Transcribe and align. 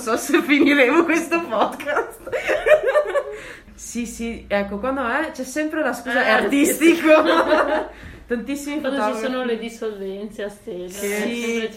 So 0.00 0.16
se 0.16 0.40
finiremo 0.42 1.04
questo 1.04 1.40
podcast. 1.46 2.20
sì, 3.74 4.06
sì, 4.06 4.44
ecco, 4.48 4.78
quando 4.78 5.06
è 5.06 5.30
c'è 5.32 5.44
sempre 5.44 5.82
la 5.82 5.92
scusa, 5.92 6.22
Eh, 6.22 6.26
è 6.26 6.30
artistico. 6.30 7.08
Tantissimi 8.30 8.78
Quando 8.80 8.98
ci 8.98 9.04
fotografi. 9.06 9.26
sono 9.32 9.44
le 9.44 9.58
dissolvenze 9.58 10.42
a 10.44 10.48
stella, 10.48 10.88
Sì. 10.88 11.68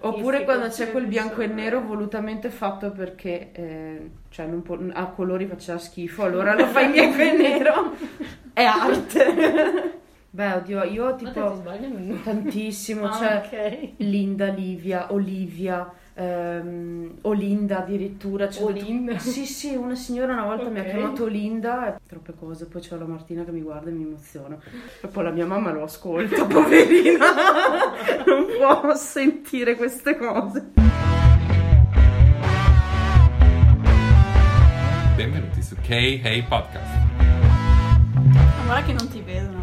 Oppure 0.00 0.44
quando 0.44 0.68
c'è 0.68 0.90
quel 0.90 1.06
bianco 1.06 1.40
e 1.40 1.46
nero 1.46 1.80
volutamente 1.80 2.50
fatto 2.50 2.90
perché 2.92 3.48
eh, 3.52 4.10
cioè 4.28 4.44
non 4.44 4.60
può- 4.60 4.76
a 4.92 5.06
colori 5.06 5.46
faceva 5.46 5.78
schifo, 5.78 6.24
allora 6.24 6.54
lo 6.54 6.66
fai 6.66 6.84
in 6.84 6.92
bianco 6.92 7.18
e 7.22 7.32
nero. 7.32 7.94
È 8.52 8.62
arte. 8.62 9.94
Beh, 10.28 10.52
oddio, 10.52 10.82
io 10.84 11.04
Ma 11.04 11.12
te 11.12 11.24
ti 11.24 11.24
tipo 11.32 11.54
sbaglio? 11.54 12.18
tantissimo, 12.22 13.06
Ah, 13.06 13.12
cioè 13.16 13.42
ok. 13.46 13.88
Linda, 14.04 14.48
Livia, 14.48 15.06
Olivia, 15.14 15.90
ehm, 16.16 17.18
Olinda 17.22 17.78
addirittura. 17.78 18.48
Cioè, 18.48 18.64
Olinda? 18.64 19.18
Sì, 19.26 19.44
sì, 19.44 19.74
una 19.74 19.94
signora 19.94 20.32
una 20.32 20.44
volta 20.44 20.68
mi 20.68 20.78
ha 20.80 20.84
chiamato 20.84 21.24
Olinda 21.24 21.94
e 21.94 21.98
troppe 22.06 22.34
cose. 22.34 22.66
Poi 22.66 22.80
c'è 22.80 22.96
la 22.96 23.04
Martina 23.04 23.44
che 23.44 23.52
mi 23.52 23.60
guarda 23.60 23.90
e 23.90 23.92
mi 23.92 24.04
emoziono. 24.04 24.60
E 25.02 25.06
poi 25.08 25.24
la 25.24 25.30
mia 25.30 25.46
mamma 25.46 25.72
lo 25.72 25.82
ascolta, 25.82 26.44
poverina. 26.46 27.26
non 28.26 28.46
può 28.58 28.94
sentire 28.94 29.76
queste 29.76 30.16
cose. 30.16 30.72
Benvenuti 35.16 35.62
su 35.62 35.74
K 35.76 35.90
Hey 35.90 36.42
Podcast. 36.46 37.04
Guarda 38.66 38.84
che 38.84 38.92
non 38.92 39.08
ti 39.08 39.20
vedono, 39.22 39.55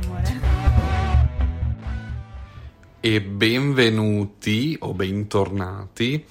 E 3.05 3.19
benvenuti 3.19 4.77
o 4.79 4.93
bentornati 4.93 6.23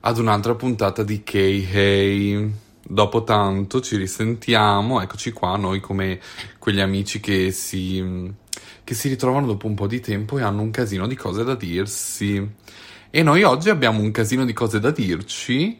ad 0.00 0.18
un'altra 0.18 0.56
puntata 0.56 1.04
di 1.04 1.22
K 1.22 1.34
Hey. 1.34 2.52
Dopo 2.82 3.22
tanto 3.22 3.80
ci 3.80 3.94
risentiamo, 3.96 5.00
eccoci 5.00 5.30
qua, 5.30 5.56
noi 5.56 5.78
come 5.78 6.18
quegli 6.58 6.80
amici 6.80 7.20
che 7.20 7.52
si, 7.52 8.34
che 8.82 8.94
si 8.94 9.08
ritrovano 9.08 9.46
dopo 9.46 9.68
un 9.68 9.76
po' 9.76 9.86
di 9.86 10.00
tempo 10.00 10.36
e 10.36 10.42
hanno 10.42 10.62
un 10.62 10.72
casino 10.72 11.06
di 11.06 11.14
cose 11.14 11.44
da 11.44 11.54
dirsi. 11.54 12.44
E 13.08 13.22
noi 13.22 13.44
oggi 13.44 13.70
abbiamo 13.70 14.00
un 14.00 14.10
casino 14.10 14.44
di 14.44 14.52
cose 14.52 14.80
da 14.80 14.90
dirci 14.90 15.78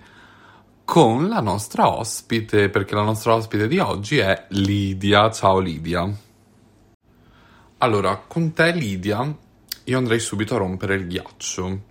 con 0.84 1.28
la 1.28 1.40
nostra 1.40 1.92
ospite, 1.92 2.68
perché 2.68 2.94
la 2.94 3.02
nostra 3.02 3.34
ospite 3.34 3.66
di 3.66 3.80
oggi 3.80 4.18
è 4.18 4.46
Lidia. 4.50 5.28
Ciao 5.32 5.58
Lidia. 5.58 6.08
Allora, 7.78 8.22
con 8.28 8.52
te 8.52 8.70
Lidia, 8.70 9.38
io 9.86 9.98
andrei 9.98 10.18
subito 10.18 10.54
a 10.54 10.58
rompere 10.58 10.96
il 10.96 11.06
ghiaccio, 11.06 11.82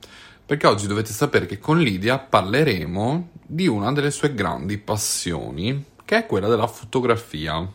perché 0.46 0.68
oggi 0.68 0.86
dovete 0.86 1.12
sapere 1.12 1.46
che 1.46 1.60
con 1.60 1.80
Lidia 1.80 2.20
parleremo 2.20 3.30
di 3.42 3.68
una 3.68 3.92
delle 3.94 4.12
sue 4.12 4.34
grandi 4.34 4.78
passioni, 4.78 5.84
che 6.04 6.18
è 6.18 6.26
quella 6.26 6.50
della 6.50 6.68
fotografia. 6.68 7.66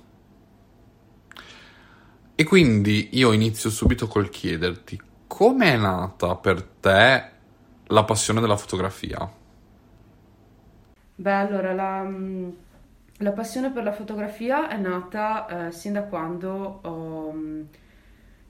E 2.34 2.44
quindi 2.44 3.08
io 3.12 3.32
inizio 3.32 3.70
subito 3.70 4.06
col 4.08 4.28
chiederti, 4.28 5.00
come 5.26 5.72
è 5.72 5.76
nata 5.76 6.36
per 6.36 6.62
te 6.62 7.30
la 7.86 8.04
passione 8.04 8.40
della 8.40 8.56
fotografia? 8.56 9.30
Beh, 11.14 11.32
allora, 11.32 11.72
la, 11.72 12.02
mm, 12.02 12.50
la 13.18 13.32
passione 13.32 13.70
per 13.70 13.84
la 13.84 13.92
fotografia 13.92 14.68
è 14.68 14.76
nata 14.76 15.68
eh, 15.68 15.72
sin 15.72 15.94
da 15.94 16.02
quando 16.04 16.80
ho 16.82 17.32
mm, 17.32 17.62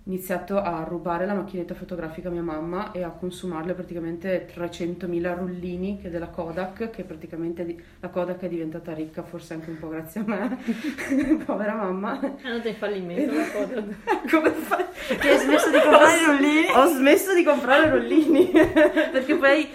iniziato 0.04 0.60
a 0.60 0.82
rubare 0.82 1.26
la 1.26 1.34
macchinetta 1.34 1.74
fotografica 1.74 2.28
a 2.28 2.32
mia 2.32 2.42
mamma 2.42 2.92
e 2.92 3.02
a 3.02 3.10
consumarle 3.10 3.74
praticamente 3.74 4.48
300.000 4.52 5.36
rullini 5.36 5.98
che 6.00 6.10
della 6.10 6.28
Kodak, 6.28 6.90
che 6.90 7.04
praticamente 7.04 7.76
la 8.00 8.08
Kodak 8.08 8.40
è 8.40 8.48
diventata 8.48 8.94
ricca, 8.94 9.22
forse 9.22 9.54
anche 9.54 9.70
un 9.70 9.78
po' 9.78 9.88
grazie 9.88 10.22
a 10.22 10.24
me, 10.26 10.58
povera 11.44 11.74
mamma. 11.74 12.18
È 12.18 12.46
andata 12.46 12.68
in 12.68 12.76
fallimento 12.76 13.34
la 13.34 13.50
cosa. 13.50 13.84
Come 14.30 14.50
fai? 14.50 14.84
Che 15.18 15.28
hai 15.28 15.38
smesso 15.38 15.70
di 15.70 15.80
comprare 15.80 16.20
i 16.20 16.24
rullini? 16.24 16.66
Ho 16.74 16.86
smesso 16.86 17.34
di 17.34 17.44
comprare 17.44 17.90
rollini 17.90 18.50
perché 19.12 19.34
poi 19.36 19.68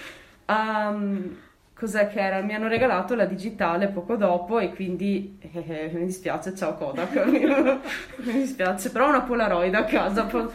ehm, 0.46 1.38
cos'è 1.76 2.08
che 2.08 2.20
era? 2.20 2.42
Mi 2.42 2.54
hanno 2.56 2.68
regalato 2.68 3.16
la 3.16 3.26
digitale 3.26 3.88
poco 3.90 4.16
dopo 4.16 4.60
e 4.60 4.74
quindi 4.74 5.38
eh, 5.42 5.92
mi 5.94 6.06
dispiace, 6.06 6.56
ciao 6.56 6.76
Kodak, 6.76 7.26
mi 8.24 8.34
dispiace, 8.34 8.92
però 8.92 9.06
ho 9.08 9.10
una 9.10 9.22
Polaroid 9.24 9.76
a 9.76 9.84
casa, 9.86 10.24
vado 10.24 10.52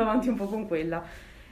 avanti 0.00 0.28
un 0.28 0.36
po' 0.36 0.46
con 0.46 0.66
quella. 0.66 1.02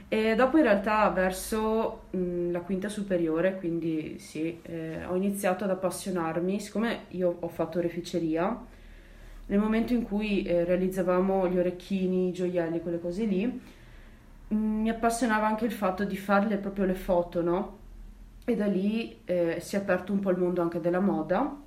E 0.09 0.35
dopo 0.35 0.57
in 0.57 0.63
realtà 0.63 1.09
verso 1.09 2.03
mh, 2.11 2.51
la 2.51 2.59
quinta 2.61 2.89
superiore, 2.89 3.57
quindi 3.57 4.17
sì, 4.19 4.59
eh, 4.63 5.05
ho 5.05 5.15
iniziato 5.15 5.63
ad 5.63 5.69
appassionarmi, 5.69 6.59
siccome 6.59 7.05
io 7.09 7.37
ho 7.39 7.47
fatto 7.47 7.77
oreficeria, 7.79 8.59
nel 9.47 9.59
momento 9.59 9.93
in 9.93 10.03
cui 10.03 10.43
eh, 10.43 10.63
realizzavamo 10.65 11.47
gli 11.47 11.57
orecchini, 11.57 12.29
i 12.29 12.31
gioielli, 12.33 12.81
quelle 12.81 12.99
cose 12.99 13.25
lì, 13.25 13.45
mh, 13.45 14.55
mi 14.55 14.89
appassionava 14.89 15.47
anche 15.47 15.65
il 15.65 15.71
fatto 15.71 16.03
di 16.05 16.17
farle 16.17 16.57
proprio 16.57 16.85
le 16.85 16.93
foto, 16.95 17.41
no? 17.41 17.79
E 18.43 18.55
da 18.55 18.65
lì 18.65 19.19
eh, 19.25 19.57
si 19.59 19.75
è 19.75 19.79
aperto 19.79 20.11
un 20.11 20.19
po' 20.19 20.31
il 20.31 20.37
mondo 20.37 20.61
anche 20.61 20.79
della 20.79 20.99
moda. 20.99 21.59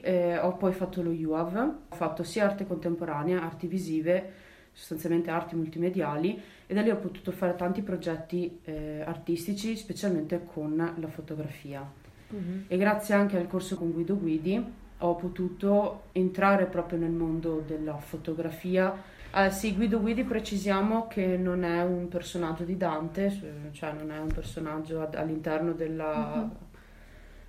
Eh, 0.00 0.38
ho 0.38 0.56
poi 0.56 0.72
fatto 0.72 1.02
lo 1.02 1.10
UAV, 1.10 1.74
ho 1.88 1.94
fatto 1.94 2.22
sia 2.22 2.44
arte 2.44 2.66
contemporanea, 2.66 3.42
arti 3.42 3.66
visive, 3.66 4.32
sostanzialmente 4.72 5.30
arti 5.30 5.54
multimediali 5.54 6.40
e 6.66 6.74
da 6.74 6.80
lì 6.80 6.90
ho 6.90 6.96
potuto 6.96 7.30
fare 7.30 7.54
tanti 7.54 7.82
progetti 7.82 8.60
eh, 8.64 9.02
artistici, 9.02 9.76
specialmente 9.76 10.44
con 10.44 10.76
la 10.76 11.08
fotografia. 11.08 11.88
Mhm. 12.28 12.64
E 12.66 12.76
grazie 12.76 13.14
anche 13.14 13.36
al 13.36 13.46
corso 13.46 13.76
con 13.76 13.92
Guido 13.92 14.18
Guidi 14.18 14.80
ho 15.04 15.16
potuto 15.16 16.04
entrare 16.12 16.66
proprio 16.66 16.98
nel 16.98 17.10
mondo 17.10 17.62
della 17.66 17.96
fotografia. 17.98 18.94
Eh, 19.34 19.50
sì, 19.50 19.74
Guido 19.74 19.98
Guidi 19.98 20.24
precisiamo 20.24 21.06
che 21.06 21.38
non 21.38 21.64
è 21.64 21.82
un 21.82 22.08
personaggio 22.08 22.64
di 22.64 22.76
Dante, 22.76 23.70
cioè 23.72 23.92
non 23.92 24.10
è 24.10 24.18
un 24.18 24.30
personaggio 24.30 25.00
ad- 25.00 25.14
all'interno 25.14 25.72
della 25.72 26.50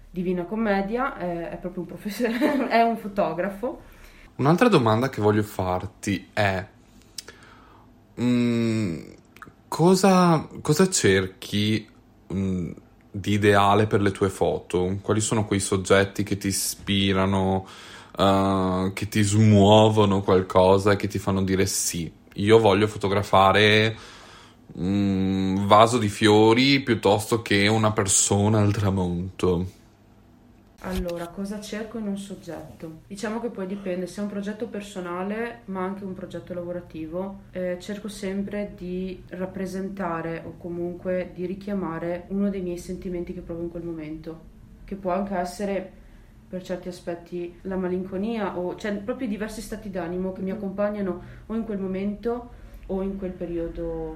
Divina 0.09 0.43
Commedia, 0.43 1.17
è, 1.17 1.49
è 1.49 1.57
proprio 1.57 1.81
un 1.81 1.88
professore, 1.89 2.69
è 2.69 2.81
un 2.81 2.95
fotografo. 2.95 3.81
Un'altra 4.35 4.69
domanda 4.69 5.09
che 5.09 5.22
voglio 5.22 5.43
farti 5.43 6.29
è 6.31 6.66
mm, 8.22 9.01
cosa, 9.67 10.47
cosa 10.61 10.89
cerchi 10.89 11.85
mm, 12.33 12.72
di 13.11 13.31
ideale 13.33 13.88
per 13.88 14.01
le 14.01 14.11
tue 14.11 14.29
foto? 14.29 14.99
Quali 15.01 15.19
sono 15.19 15.45
quei 15.45 15.59
soggetti 15.59 16.23
che 16.23 16.38
ti 16.38 16.47
ispirano, 16.47 17.67
eh, 18.18 18.91
che 18.94 19.07
ti 19.07 19.22
smuovono 19.22 20.22
qualcosa 20.22 20.91
e 20.91 20.96
che 20.96 21.07
ti 21.07 21.19
fanno 21.19 21.44
dire 21.44 21.66
sì, 21.66 22.12
io 22.35 22.59
voglio 22.59 22.88
fotografare 22.88 23.97
un 24.75 25.66
vaso 25.68 25.97
di 26.00 26.09
fiori 26.09 26.81
piuttosto 26.81 27.41
che 27.41 27.68
una 27.68 27.91
persona 27.91 28.59
al 28.62 28.73
tramonto? 28.73 29.81
Allora, 30.85 31.29
cosa 31.29 31.62
cerco 31.62 31.97
in 31.97 32.07
un 32.07 32.18
soggetto? 32.18 33.03
Diciamo 33.07 33.40
che 33.40 33.50
poi 33.50 33.66
dipende 33.68 34.06
se 34.06 34.19
è 34.19 34.23
un 34.23 34.29
progetto 34.29 34.68
personale, 34.68 35.62
ma 35.66 35.81
anche 35.84 36.03
un 36.03 36.13
progetto 36.13 36.53
lavorativo. 36.53 37.46
eh, 37.52 37.78
cerco 37.79 38.09
sempre 38.09 38.73
di 38.75 39.23
rappresentare 39.29 40.44
o 40.46 40.57
comunque 40.57 41.31
di 41.34 41.46
richiamare 41.46 42.25
uno 42.29 42.50
dei 42.50 42.62
miei 42.62 42.78
sentimenti 42.78 43.34
che 43.34 43.41
provo 43.41 43.62
in 43.63 43.69
quel 43.69 43.84
momento, 43.84 44.41
che 44.84 44.96
può 44.96 45.12
anche 45.13 45.35
essere 45.35 45.91
per 46.53 46.62
certi 46.62 46.88
aspetti 46.88 47.58
la 47.64 47.75
malinconia 47.75 48.59
o 48.59 48.75
cioè 48.75 48.94
proprio 48.97 49.28
diversi 49.28 49.59
stati 49.59 49.90
d'animo 49.90 50.34
che 50.34 50.44
mi 50.44 50.52
accompagnano 50.52 51.22
o 51.47 51.56
in 51.56 51.64
quel 51.66 51.80
momento 51.80 52.52
o 52.86 53.02
in 53.02 53.18
quel 53.18 53.31
periodo. 53.31 54.16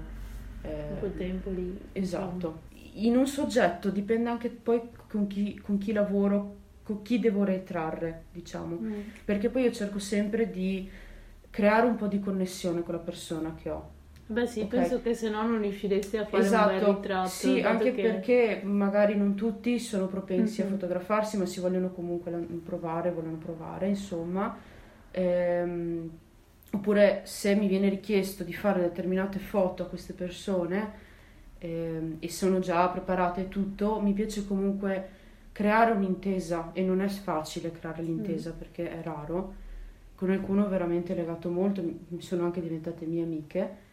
eh, 0.61 0.89
In 0.91 0.99
quel 0.99 1.17
tempo 1.17 1.49
lì. 1.49 1.75
Esatto. 1.93 2.59
In 2.93 3.17
un 3.17 3.25
soggetto 3.25 3.89
dipende 3.89 4.29
anche 4.29 4.49
poi 4.49 4.81
con 5.09 5.25
chi, 5.25 5.59
con 5.59 5.79
chi 5.79 5.93
lavoro, 5.93 6.57
con 6.83 7.01
chi 7.01 7.17
devo 7.17 7.43
ritrarre, 7.43 8.25
diciamo. 8.31 8.77
Mm. 8.79 8.93
Perché 9.25 9.49
poi 9.49 9.63
io 9.63 9.71
cerco 9.71 9.97
sempre 9.97 10.51
di 10.51 10.87
creare 11.49 11.87
un 11.87 11.95
po' 11.95 12.05
di 12.05 12.19
connessione 12.19 12.83
con 12.83 12.93
la 12.93 12.99
persona 12.99 13.55
che 13.55 13.69
ho. 13.71 13.89
Beh 14.29 14.45
sì, 14.45 14.65
Ok. 14.65 14.67
penso 14.67 15.01
che 15.01 15.13
se 15.15 15.29
no 15.29 15.41
non 15.47 15.59
riusciresti 15.61 16.17
a 16.17 16.25
fare 16.25 16.49
un 16.49 16.63
bel 16.63 16.79
Esatto, 16.79 16.85
ritratto. 16.85 17.27
sì, 17.29 17.61
anche 17.61 17.91
che- 17.93 18.01
perché 18.01 18.61
magari 18.63 19.15
non 19.15 19.35
tutti 19.35 19.79
sono 19.79 20.07
propensi 20.07 20.61
a 20.61 20.65
Mhm. 20.65 20.71
fotografarsi, 20.71 21.37
ma 21.37 21.45
si 21.45 21.59
vogliono 21.59 21.89
comunque 21.91 22.31
provare, 22.63 23.11
vogliono 23.11 23.37
provare, 23.37 23.87
insomma. 23.87 24.55
Ehm, 25.11 26.09
oppure 26.73 27.21
se 27.25 27.55
mi 27.55 27.67
viene 27.67 27.89
richiesto 27.89 28.43
di 28.43 28.53
fare 28.53 28.81
determinate 28.81 29.39
foto 29.39 29.83
a 29.83 29.85
queste 29.87 30.13
persone 30.13 31.05
ehm, 31.59 32.17
e 32.19 32.29
sono 32.29 32.59
già 32.59 32.87
preparate 32.89 33.41
e 33.41 33.47
tutto, 33.49 33.99
mi 34.01 34.13
piace 34.13 34.45
comunque 34.45 35.09
creare 35.53 35.91
un'intesa 35.91 36.71
e 36.73 36.83
non 36.83 37.01
è 37.01 37.07
facile 37.07 37.71
creare 37.71 38.03
l'intesa 38.03 38.51
perché 38.53 38.89
è 38.91 39.01
raro. 39.01 39.65
Con 40.15 40.29
alcuno 40.31 40.65
ho 40.65 40.69
veramente 40.69 41.13
legato 41.15 41.49
molto, 41.49 41.81
mi 42.09 42.21
sono 42.21 42.43
anche 42.45 42.61
diventate 42.61 43.05
mie 43.05 43.23
amiche. 43.23 43.85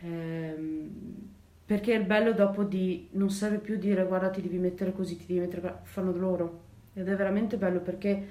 Ehm, 0.00 1.24
Perché 1.66 1.94
il 1.94 2.04
bello 2.04 2.32
dopo 2.32 2.62
di 2.62 3.08
non 3.14 3.28
serve 3.28 3.58
più 3.58 3.76
dire 3.76 4.04
guarda 4.04 4.30
ti 4.30 4.40
devi 4.40 4.56
mettere 4.58 4.92
così, 4.92 5.16
ti 5.16 5.26
devi 5.26 5.40
mettere 5.40 5.60
qua", 5.60 5.80
fanno 5.82 6.12
loro. 6.12 6.60
Ed 6.94 7.08
è 7.08 7.16
veramente 7.16 7.56
bello 7.56 7.80
perché 7.80 8.26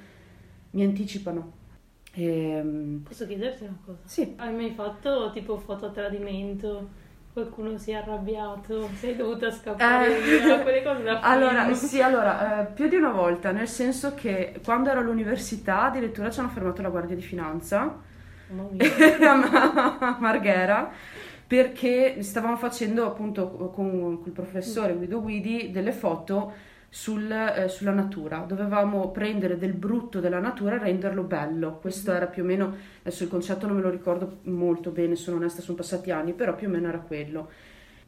mi 0.71 0.83
anticipano. 0.83 1.51
Ehm, 2.13 3.03
Posso 3.03 3.25
chiederti 3.25 3.63
una 3.63 3.79
cosa? 3.85 4.01
sì, 4.05 4.35
Hai 4.35 4.53
mai 4.53 4.71
fatto 4.71 5.31
tipo 5.31 5.57
foto 5.57 5.85
a 5.85 5.91
tradimento? 5.91 6.89
Qualcuno 7.31 7.77
si 7.77 7.91
è 7.91 7.95
arrabbiato? 7.95 8.89
Sei 8.95 9.15
dovuta 9.15 9.49
scappare 9.51 10.09
Eh. 10.09 10.21
via? 10.21 10.61
Quelle 10.61 10.83
cose 10.83 11.03
da 11.03 11.21
film. 11.23 11.23
Allora, 11.27 11.73
sì, 11.73 12.01
allora, 12.01 12.61
eh, 12.69 12.73
più 12.73 12.87
di 12.87 12.95
una 12.95 13.11
volta, 13.11 13.51
nel 13.51 13.67
senso 13.67 14.13
che 14.13 14.59
quando 14.63 14.89
ero 14.89 14.99
all'università 14.99 15.83
addirittura 15.85 16.29
ci 16.29 16.39
hanno 16.39 16.49
fermato 16.49 16.81
la 16.81 16.89
Guardia 16.89 17.15
di 17.15 17.21
Finanza 17.21 17.99
Mamma 18.47 18.69
mia. 18.71 18.95
a 19.99 20.17
Marghera 20.19 20.91
perché 21.47 22.21
stavamo 22.21 22.57
facendo 22.57 23.05
appunto 23.05 23.49
con 23.73 24.21
il 24.25 24.31
professore 24.31 24.95
Guido 24.95 25.21
Guidi 25.21 25.69
delle 25.71 25.91
foto 25.91 26.53
sul, 26.89 27.29
eh, 27.29 27.67
sulla 27.67 27.91
natura. 27.91 28.39
Dovevamo 28.47 29.11
prendere 29.11 29.57
del 29.57 29.73
brutto 29.73 30.19
della 30.19 30.39
natura 30.39 30.75
e 30.75 30.79
renderlo 30.79 31.23
bello. 31.23 31.77
Questo 31.79 32.11
era 32.13 32.27
più 32.27 32.43
o 32.43 32.45
meno, 32.45 32.73
adesso 33.01 33.23
il 33.23 33.29
concetto 33.29 33.67
non 33.67 33.75
me 33.75 33.81
lo 33.81 33.89
ricordo 33.89 34.39
molto 34.43 34.91
bene, 34.91 35.15
sono 35.15 35.37
onesta, 35.37 35.61
sono 35.61 35.77
passati 35.77 36.11
anni, 36.11 36.33
però 36.33 36.55
più 36.55 36.67
o 36.67 36.71
meno 36.71 36.87
era 36.87 36.99
quello. 36.99 37.49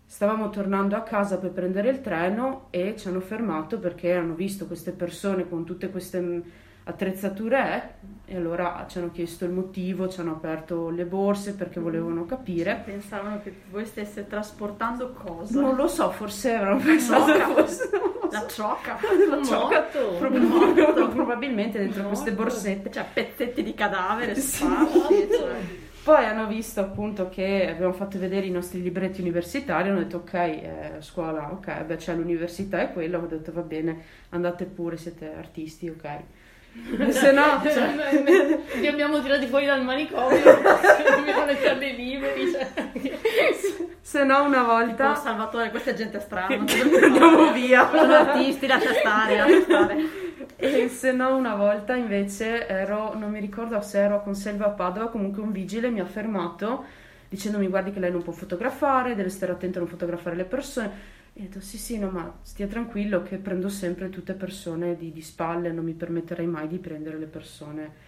Stavamo 0.06 0.50
tornando 0.50 0.96
a 0.96 1.02
casa 1.02 1.38
per 1.38 1.52
prendere 1.52 1.90
il 1.90 2.00
treno 2.00 2.68
e 2.70 2.96
ci 2.98 3.10
hanno 3.10 3.20
fermato 3.20 3.78
perché 3.78 4.14
hanno 4.14 4.36
visto 4.36 4.66
queste 4.66 4.94
persone 4.94 5.50
con 5.50 5.66
tutte 5.66 5.90
queste 5.90 6.44
attrezzature 6.88 7.94
eh, 8.26 8.34
e 8.34 8.36
allora 8.36 8.86
ci 8.90 8.98
hanno 8.98 9.12
chiesto 9.12 9.46
il 9.46 9.52
motivo, 9.52 10.08
ci 10.10 10.20
hanno 10.20 10.32
aperto 10.32 10.90
le 10.90 11.06
borse 11.06 11.54
perché 11.54 11.80
volevano 11.80 12.26
capire. 12.26 12.82
Pensavano 12.86 13.40
che 13.42 13.54
voi 13.70 13.86
stesse 13.86 14.28
trasportando 14.28 15.12
cosa? 15.14 15.60
Non 15.62 15.76
lo 15.76 15.88
so, 15.88 16.10
forse 16.12 16.54
avevano 16.54 16.80
pensato 16.82 17.32
Moca. 17.32 17.48
fosse 17.54 17.90
La 18.32 18.46
ciocca. 18.48 18.98
la 19.30 19.44
ciocca. 19.44 19.82
Prob- 19.82 21.10
probabilmente 21.14 21.80
dentro 21.80 22.08
queste 22.08 22.32
Morto. 22.32 22.44
borsette. 22.46 22.92
Cioè, 22.92 23.06
pezzetti 23.14 23.64
di 23.64 23.74
cadavere 23.74 24.36
Sì. 24.36 24.64
cioè. 24.66 25.86
Poi 26.04 26.24
hanno 26.24 26.48
visto 26.48 26.80
appunto 26.80 27.28
che 27.28 27.70
abbiamo 27.70 27.92
fatto 27.92 28.18
vedere 28.18 28.46
i 28.46 28.50
nostri 28.50 28.82
libretti 28.82 29.20
universitari, 29.20 29.90
hanno 29.90 30.00
detto 30.00 30.18
ok, 30.18 30.34
eh, 30.34 30.92
scuola, 31.00 31.52
ok, 31.52 31.84
beh 31.84 31.96
c'è 31.98 32.16
l'università 32.16 32.82
e 32.82 32.94
quello, 32.94 33.20
ho 33.20 33.26
detto 33.26 33.52
va 33.52 33.60
bene, 33.62 34.04
andate 34.30 34.64
pure, 34.64 34.96
siete 34.96 35.34
artisti, 35.34 35.90
ok. 35.90 36.20
Se 37.10 37.32
no, 37.32 37.60
Cioè, 37.64 37.72
cioè, 37.74 37.94
noi- 37.94 38.24
noi- 38.24 38.60
li 38.80 38.88
abbiamo 38.88 39.22
tirati 39.22 39.46
fuori 39.48 39.66
dal 39.66 39.84
manicomio, 39.84 40.40
dobbiamo 41.18 41.46
lasciarli 41.46 41.96
liberi. 41.96 42.52
Cioè. 42.52 42.68
se 44.02 44.24
no 44.24 44.44
una 44.44 44.60
Tipo, 44.62 44.72
volta 44.72 45.16
Salvatore, 45.16 45.70
questa 45.70 45.92
è 45.92 45.94
gente 45.94 46.20
strana. 46.20 46.56
andiamo 46.56 47.52
via. 47.52 47.90
Sono 47.90 48.14
artisti, 48.14 48.68
lascia 48.68 48.94
stare, 48.94 49.36
lascia 49.38 49.62
stare. 49.62 49.96
E 50.56 50.88
se 50.90 51.12
no 51.12 51.36
una 51.36 51.56
volta 51.56 51.94
invece 51.96 52.68
ero, 52.68 53.14
non 53.16 53.32
mi 53.32 53.40
ricordo 53.40 53.80
se 53.82 54.00
ero 54.00 54.24
con 54.24 54.34
Selva 54.34 54.68
a 54.68 54.70
Padova, 54.70 55.10
comunque 55.10 55.42
un 55.42 55.52
vigile 55.52 55.90
mi 55.90 56.00
ha 56.00 56.06
fermato 56.06 56.86
dicendomi 57.30 57.68
guardi 57.68 57.92
che 57.92 58.00
lei 58.00 58.10
non 58.12 58.24
può 58.24 58.32
fotografare, 58.32 59.14
deve 59.14 59.28
stare 59.30 59.52
attento 59.52 59.80
a 59.80 59.82
non 59.82 59.90
fotografare 59.90 60.36
le 60.38 60.46
persone. 60.46 61.16
E 61.40 61.42
ho 61.42 61.44
detto 61.44 61.60
sì 61.62 61.78
sì 61.78 62.00
no 62.00 62.10
ma 62.10 62.40
stia 62.42 62.66
tranquillo 62.66 63.22
che 63.22 63.38
prendo 63.38 63.70
sempre 63.70 64.10
tutte 64.10 64.34
persone 64.34 64.96
di, 64.98 65.12
di 65.12 65.22
spalle, 65.22 65.72
non 65.72 65.86
mi 65.86 65.94
permetterei 65.94 66.48
mai 66.48 66.68
di 66.68 66.80
prendere 66.80 67.18
le 67.20 67.28
persone. 67.28 68.06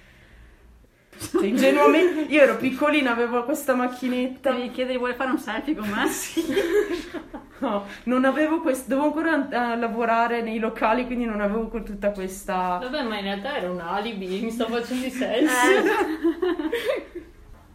Cioè, 1.17 1.45
ingenuamente, 1.45 2.21
io 2.21 2.41
ero 2.41 2.55
piccolina, 2.57 3.11
avevo 3.11 3.43
questa 3.43 3.75
macchinetta. 3.75 4.51
Devi 4.53 4.71
chiedere, 4.71 4.97
vuole 4.97 5.13
fare 5.15 5.31
un 5.31 5.37
selfie 5.37 5.75
con 5.75 5.87
me? 5.89 6.07
No, 7.59 7.85
non 8.05 8.23
avevo 8.23 8.61
questo, 8.61 8.87
dovevo 8.87 9.07
ancora 9.07 9.73
eh, 9.73 9.77
lavorare 9.77 10.41
nei 10.41 10.59
locali, 10.59 11.05
quindi 11.05 11.25
non 11.25 11.41
avevo 11.41 11.67
tutta 11.83 12.11
questa... 12.11 12.77
Vabbè, 12.81 13.03
ma 13.03 13.17
in 13.17 13.23
realtà 13.23 13.57
era 13.57 13.69
un 13.69 13.81
alibi, 13.81 14.27
mi 14.39 14.49
sto 14.49 14.65
facendo 14.67 15.05
i 15.05 15.09
selfie. 15.11 15.83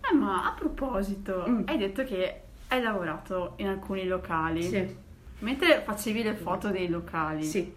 Eh, 0.00 0.14
ma 0.14 0.46
a 0.46 0.54
proposito, 0.58 1.44
Mm. 1.46 1.62
hai 1.66 1.76
detto 1.76 2.02
che 2.04 2.40
hai 2.68 2.80
lavorato 2.80 3.52
in 3.56 3.66
alcuni 3.68 4.06
locali. 4.06 4.62
Sì, 4.62 4.96
Mentre 5.40 5.82
facevi 5.82 6.22
le 6.22 6.34
foto 6.34 6.70
dei 6.70 6.88
locali, 6.88 7.42
sì. 7.44 7.74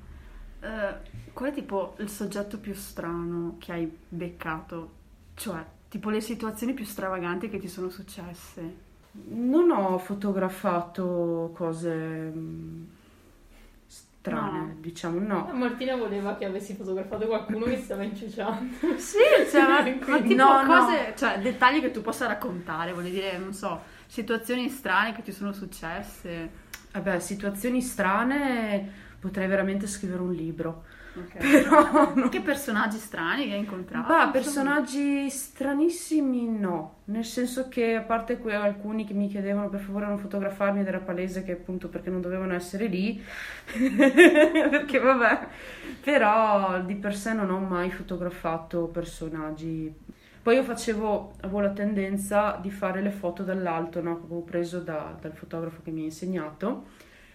eh, 0.61 0.95
qual 1.33 1.49
è 1.51 1.53
tipo 1.53 1.95
il 1.99 2.09
soggetto 2.09 2.59
più 2.59 2.73
strano 2.73 3.55
che 3.59 3.71
hai 3.73 3.97
beccato? 4.07 4.91
Cioè, 5.35 5.63
tipo 5.89 6.09
le 6.09 6.21
situazioni 6.21 6.73
più 6.73 6.85
stravaganti 6.85 7.49
che 7.49 7.59
ti 7.59 7.67
sono 7.67 7.89
successe? 7.89 8.85
Non 9.29 9.71
ho 9.71 9.97
fotografato 9.97 11.51
cose 11.55 11.91
mm, 12.33 12.83
strane, 13.85 14.59
No. 14.59 14.75
diciamo, 14.79 15.19
no. 15.19 15.49
Martina 15.53 15.95
voleva 15.95 16.35
che 16.35 16.45
avessi 16.45 16.75
fotografato 16.75 17.25
qualcuno 17.27 17.65
che 17.65 17.77
stava 17.77 18.03
inciuciando. 18.03 18.75
Sì, 18.97 19.17
cioè, 19.49 19.61
ma, 19.67 19.81
tipo 20.21 20.35
No, 20.35 20.61
no. 20.63 20.85
cose, 20.85 21.13
cioè 21.17 21.39
dettagli 21.39 21.79
che 21.81 21.91
tu 21.91 22.01
possa 22.01 22.27
raccontare, 22.27 22.93
voglio 22.93 23.09
dire, 23.09 23.37
non 23.37 23.53
so, 23.53 23.81
situazioni 24.05 24.69
strane 24.69 25.13
che 25.13 25.21
ti 25.21 25.31
sono 25.31 25.53
successe. 25.53 26.65
Vabbè, 27.01 27.19
situazioni 27.19 27.81
strane, 27.81 28.89
potrei 29.19 29.47
veramente 29.47 29.87
scrivere 29.87 30.21
un 30.21 30.33
libro. 30.33 30.85
Ok. 31.15 31.37
Però 31.37 32.13
no. 32.15 32.29
Che 32.29 32.41
personaggi 32.41 32.97
strani 32.97 33.47
che 33.47 33.53
hai 33.53 33.59
incontrato? 33.59 34.07
Bah, 34.07 34.29
personaggi 34.29 35.27
stranissimi 35.29 36.47
no, 36.47 37.01
nel 37.05 37.25
senso 37.25 37.67
che 37.67 37.95
a 37.95 38.01
parte 38.01 38.37
que- 38.37 38.53
alcuni 38.53 39.05
che 39.05 39.13
mi 39.13 39.27
chiedevano 39.27 39.69
per 39.69 39.79
favore 39.79 40.05
non 40.05 40.19
fotografarmi 40.19 40.81
ed 40.81 40.87
era 40.87 40.99
palese 40.99 41.43
che 41.43 41.53
appunto 41.53 41.87
perché 41.89 42.09
non 42.09 42.21
dovevano 42.21 42.53
essere 42.53 42.85
lì, 42.87 43.19
perché 44.69 44.99
vabbè, 44.99 45.47
però 46.03 46.81
di 46.81 46.95
per 46.95 47.15
sé 47.15 47.33
non 47.33 47.49
ho 47.49 47.59
mai 47.59 47.89
fotografato 47.91 48.87
personaggi. 48.87 49.91
Poi 50.47 50.55
io 50.55 50.63
facevo, 50.63 51.33
avevo 51.41 51.59
la 51.59 51.71
tendenza 51.71 52.57
di 52.61 52.71
fare 52.71 53.01
le 53.01 53.11
foto 53.11 53.43
dall'alto, 53.43 54.01
no? 54.01 54.11
Avevo 54.23 54.43
preso 54.43 54.79
da- 54.79 55.13
dal 55.19 55.33
fotografo 55.33 55.81
che 55.83 55.91
mi 55.91 56.03
ha 56.03 56.05
insegnato 56.05 56.85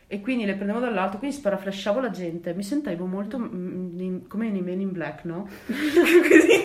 e 0.07 0.23
quindi 0.23 0.47
le 0.47 0.55
prendevo 0.55 0.79
dall'alto, 0.79 1.19
quindi 1.19 1.37
sparaflasciavo 1.37 2.01
la 2.01 2.09
gente, 2.09 2.55
mi 2.55 2.63
sentivo 2.63 3.05
molto 3.05 3.39
mm, 3.39 4.01
in- 4.01 4.27
come 4.29 4.49
nei 4.49 4.63
Men 4.63 4.81
in 4.81 4.93
Black, 4.93 5.25
no? 5.25 5.47
Così. 5.69 6.63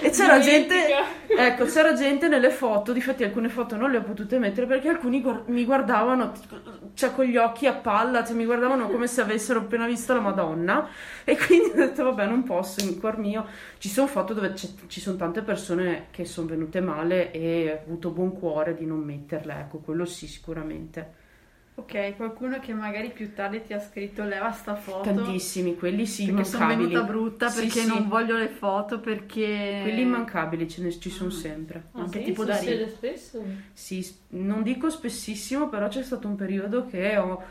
E 0.00 0.10
c'era 0.10 0.38
gente, 0.40 0.74
ecco, 1.26 1.64
c'era 1.64 1.92
gente 1.92 2.28
nelle 2.28 2.50
foto, 2.50 2.92
difatti 2.92 3.24
alcune 3.24 3.48
foto 3.48 3.76
non 3.76 3.90
le 3.90 3.98
ho 3.98 4.02
potute 4.02 4.38
mettere 4.38 4.66
perché 4.66 4.88
alcuni 4.88 5.20
guar- 5.20 5.48
mi 5.48 5.64
guardavano, 5.64 6.32
cioè 6.94 7.12
con 7.12 7.24
gli 7.24 7.36
occhi 7.36 7.66
a 7.66 7.74
palla, 7.74 8.24
cioè 8.24 8.34
mi 8.34 8.44
guardavano 8.44 8.88
come 8.88 9.06
se 9.06 9.20
avessero 9.20 9.60
appena 9.60 9.86
visto 9.86 10.14
la 10.14 10.20
Madonna. 10.20 10.88
E 11.24 11.36
quindi 11.36 11.70
ho 11.70 11.74
detto 11.74 12.04
vabbè 12.04 12.26
non 12.26 12.42
posso, 12.42 12.80
in 12.84 12.98
cuor 12.98 13.18
mio. 13.18 13.46
Ci 13.78 13.88
sono 13.88 14.06
foto 14.06 14.34
dove 14.34 14.54
ci 14.54 15.00
sono 15.00 15.16
tante 15.16 15.42
persone 15.42 16.06
che 16.10 16.24
sono 16.24 16.48
venute 16.48 16.80
male 16.80 17.30
e 17.30 17.70
ho 17.70 17.86
avuto 17.86 18.10
buon 18.10 18.32
cuore 18.38 18.74
di 18.74 18.86
non 18.86 19.00
metterle, 19.00 19.54
ecco, 19.60 19.78
quello 19.78 20.04
sì 20.04 20.26
sicuramente. 20.26 21.19
Ok, 21.80 22.16
qualcuno 22.16 22.58
che 22.58 22.72
magari 22.74 23.10
più 23.10 23.32
tardi 23.32 23.62
ti 23.62 23.72
ha 23.72 23.80
scritto 23.80 24.24
leva 24.24 24.50
sta 24.52 24.74
foto 24.74 25.08
Tantissimi, 25.12 25.76
quelli 25.76 26.04
sì, 26.06 26.26
perché 26.26 26.44
sono 26.44 26.64
immancabili. 26.64 26.88
venuta 26.90 27.02
brutta, 27.04 27.48
Sì, 27.48 27.60
perché 27.60 27.80
sì. 27.80 27.86
non 27.86 28.08
voglio 28.08 28.36
le 28.36 28.48
foto, 28.48 29.00
perché... 29.00 29.78
Quelli 29.80 30.02
immancabili 30.02 30.68
ce 30.68 30.82
ne 30.82 30.90
ci 30.90 31.10
sono 31.10 31.30
sempre. 31.30 31.84
Ah, 31.94 32.02
Anche 32.02 32.18
sì? 32.18 32.24
tipo 32.24 32.44
da 32.44 32.56
Succede 32.58 32.88
spesso? 32.88 33.42
Sì, 33.72 34.06
non 34.30 34.62
dico 34.62 34.90
spessissimo, 34.90 35.68
però 35.68 35.88
c'è 35.88 36.02
stato 36.02 36.28
un 36.28 36.36
periodo 36.36 36.86
che 36.86 37.16
ho- 37.16 37.42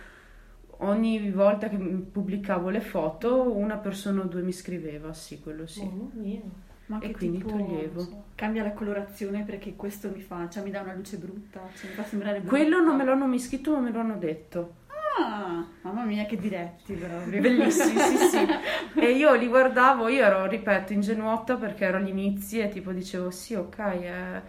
ogni 0.82 1.32
volta 1.32 1.68
che 1.70 1.78
pubblicavo 1.78 2.70
le 2.70 2.82
foto 2.82 3.52
una 3.52 3.78
persona 3.78 4.22
o 4.22 4.26
due 4.26 4.42
mi 4.44 4.52
scriveva, 4.54 5.14
sì, 5.14 5.40
quello 5.40 5.66
sì. 5.68 5.82
Mamma 5.82 6.12
mia. 6.14 6.44
Ma 6.90 7.00
E 7.02 7.08
che 7.08 7.12
quindi 7.14 7.38
tipo, 7.38 7.50
toglievo. 7.50 8.00
so, 8.00 8.24
cambia 8.36 8.64
la 8.64 8.72
colorazione 8.72 9.44
perché 9.44 9.76
questo 9.76 10.10
mi 10.14 10.22
fa, 10.22 10.50
cioè 10.50 10.64
mi 10.64 10.72
dà 10.72 10.82
una 10.82 10.94
luce 10.94 11.18
brutta, 11.18 11.62
cioè 11.76 11.90
mi 11.90 11.96
fa 11.96 12.04
sembrare 12.04 12.40
brutta. 12.40 12.56
Quello 12.56 12.82
non 12.82 12.96
me 12.96 13.04
l'hanno 13.06 13.28
mai 13.28 13.40
scritto, 13.40 13.74
ma 13.74 13.80
me 13.80 13.92
lo 13.92 14.00
hanno 14.00 14.18
detto. 14.18 14.74
Ah, 15.20 15.66
mamma 15.82 16.04
mia 16.04 16.26
che 16.26 16.38
diretti 16.38 16.94
proprio. 16.94 17.42
Bellissimi, 17.42 18.00
sì, 18.00 18.18
sì. 18.18 18.48
E 19.00 19.12
io 19.12 19.34
li 19.36 19.48
guardavo, 19.48 20.08
io 20.08 20.24
ero, 20.24 20.48
ripeto, 20.48 20.94
ingenuotta 20.94 21.56
perché 21.58 21.86
ero 21.86 21.98
agli 21.98 22.08
inizi 22.10 22.60
e 22.60 22.70
tipo 22.70 22.92
dicevo 22.92 23.30
sì, 23.30 23.54
ok, 23.54 23.78
eh, 23.80 24.42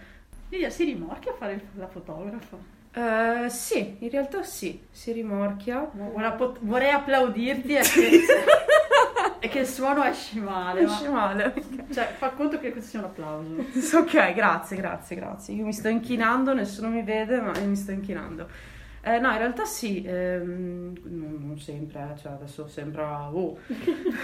Lidia 0.49 0.71
si 0.71 0.85
rimorchia 0.85 1.33
a 1.33 1.35
fare 1.35 1.61
la 1.75 1.89
fotografa. 1.89 2.57
eh, 2.95 3.49
sì, 3.51 3.97
in 4.01 4.11
realtà 4.11 4.43
sì, 4.43 4.81
si 4.91 5.13
rimorchia. 5.13 5.81
Pot- 6.37 6.59
vorrei 6.63 6.91
applaudirti 6.91 7.75
e 7.77 7.81
che, 7.83 8.21
e 9.41 9.49
che 9.49 9.59
il 9.61 9.67
suono 9.81 10.05
esce 10.05 10.39
male. 10.41 10.83
Esce 10.83 11.09
Ma, 11.09 11.27
male. 11.27 11.55
cioè, 11.91 12.13
fa 12.19 12.31
conto 12.31 12.59
che 12.59 12.71
questo 12.71 12.91
sia 12.91 12.99
un 12.99 13.07
applauso. 13.07 13.55
Ok, 13.97 14.35
grazie, 14.35 14.77
grazie, 14.77 15.17
grazie. 15.17 15.55
Io 15.55 15.65
mi 15.65 15.73
sto 15.73 15.89
inchinando, 15.89 16.53
nessuno 16.53 16.89
mi 16.91 17.03
vede, 17.03 17.41
ma 17.41 17.57
io 17.59 17.67
mi 17.67 17.77
sto 17.77 17.91
inchinando. 17.93 18.47
Eh, 19.03 19.19
no, 19.19 19.31
in 19.33 19.39
realtà 19.39 19.65
sì, 19.65 20.03
ehm, 20.05 20.93
non, 21.05 21.39
non 21.47 21.59
sempre, 21.59 22.11
eh, 22.15 22.19
cioè 22.19 22.33
adesso 22.33 22.69
sembra 22.69 23.31
oh. 23.35 23.59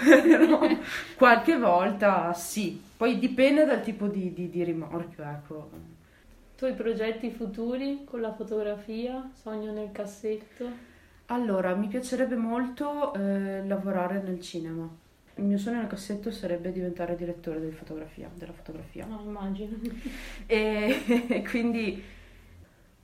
Però 0.05 0.67
qualche 1.15 1.57
volta 1.57 2.31
sì. 2.33 2.79
Poi 2.95 3.17
dipende 3.17 3.65
dal 3.65 3.81
tipo 3.81 4.07
di, 4.07 4.31
di- 4.33 4.49
di 4.49 4.63
rimorchio, 4.63 5.23
ecco. 5.23 5.69
tuoi 6.55 6.73
progetti 6.75 7.31
futuri 7.31 8.03
con 8.05 8.21
la 8.21 8.31
fotografia? 8.33 9.27
Sogno 9.33 9.71
nel 9.71 9.91
cassetto? 9.91 10.85
Allora, 11.27 11.73
mi 11.75 11.87
piacerebbe 11.87 12.35
molto 12.35 13.13
eh, 13.13 13.65
lavorare 13.65 14.21
nel 14.21 14.39
cinema. 14.41 14.87
Il 15.37 15.43
mio 15.45 15.57
sogno 15.57 15.77
nel 15.77 15.87
cassetto 15.87 16.31
sarebbe 16.31 16.71
diventare 16.71 17.15
direttore 17.15 17.59
di 17.61 17.71
fotografia, 17.71 18.29
della 18.33 18.53
fotografia. 18.53 19.05
No, 19.05 19.21
immagino. 19.23 19.77
E 20.47 21.43
quindi, 21.49 22.01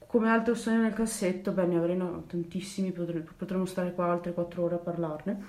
come 0.08 0.30
altro 0.30 0.54
sogno 0.56 0.82
nel 0.82 0.94
cassetto, 0.94 1.52
beh, 1.52 1.66
ne 1.66 1.78
avrei 1.78 1.96
no, 1.98 2.24
tantissimi, 2.28 2.92
potre- 2.92 3.26
potremmo 3.36 3.66
stare 3.66 3.94
qua 3.94 4.12
altre 4.12 4.34
quattro 4.34 4.64
ore 4.64 4.76
a 4.76 4.78
parlarne, 4.78 5.44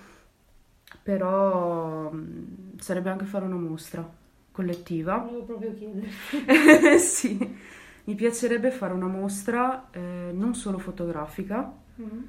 però 1.02 2.10
mh, 2.10 2.78
sarebbe 2.78 3.10
anche 3.10 3.24
fare 3.24 3.44
una 3.44 3.56
mostra 3.56 4.08
collettiva. 4.50 5.18
Volevo 5.18 5.44
proprio 5.44 5.74
chiedere. 5.74 6.08
Sì, 6.98 7.38
mi 8.04 8.14
piacerebbe 8.14 8.70
fare 8.70 8.92
una 8.94 9.06
mostra 9.06 9.90
eh, 9.90 10.30
non 10.32 10.54
solo 10.54 10.78
fotografica, 10.78 11.82
Mm. 12.00 12.24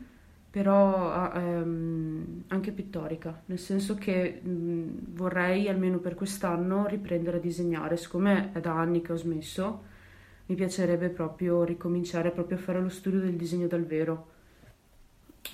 Però 0.55 1.31
ehm, 1.33 2.43
anche 2.47 2.71
pittorica, 2.71 3.41
nel 3.47 3.59
senso 3.59 3.95
che 3.95 4.39
mh, 4.41 5.13
vorrei 5.13 5.67
almeno 5.67 5.97
per 5.99 6.15
quest'anno 6.15 6.87
riprendere 6.87 7.37
a 7.37 7.39
disegnare, 7.41 7.97
siccome 7.97 8.51
è 8.53 8.61
da 8.61 8.71
anni 8.79 9.01
che 9.01 9.11
ho 9.11 9.17
smesso, 9.17 9.83
mi 10.45 10.55
piacerebbe 10.55 11.09
proprio 11.09 11.63
ricominciare 11.65 12.31
proprio 12.31 12.57
a 12.57 12.61
fare 12.61 12.79
lo 12.79 12.87
studio 12.89 13.19
del 13.19 13.35
disegno 13.35 13.67
dal 13.67 13.83
vero. 13.85 14.27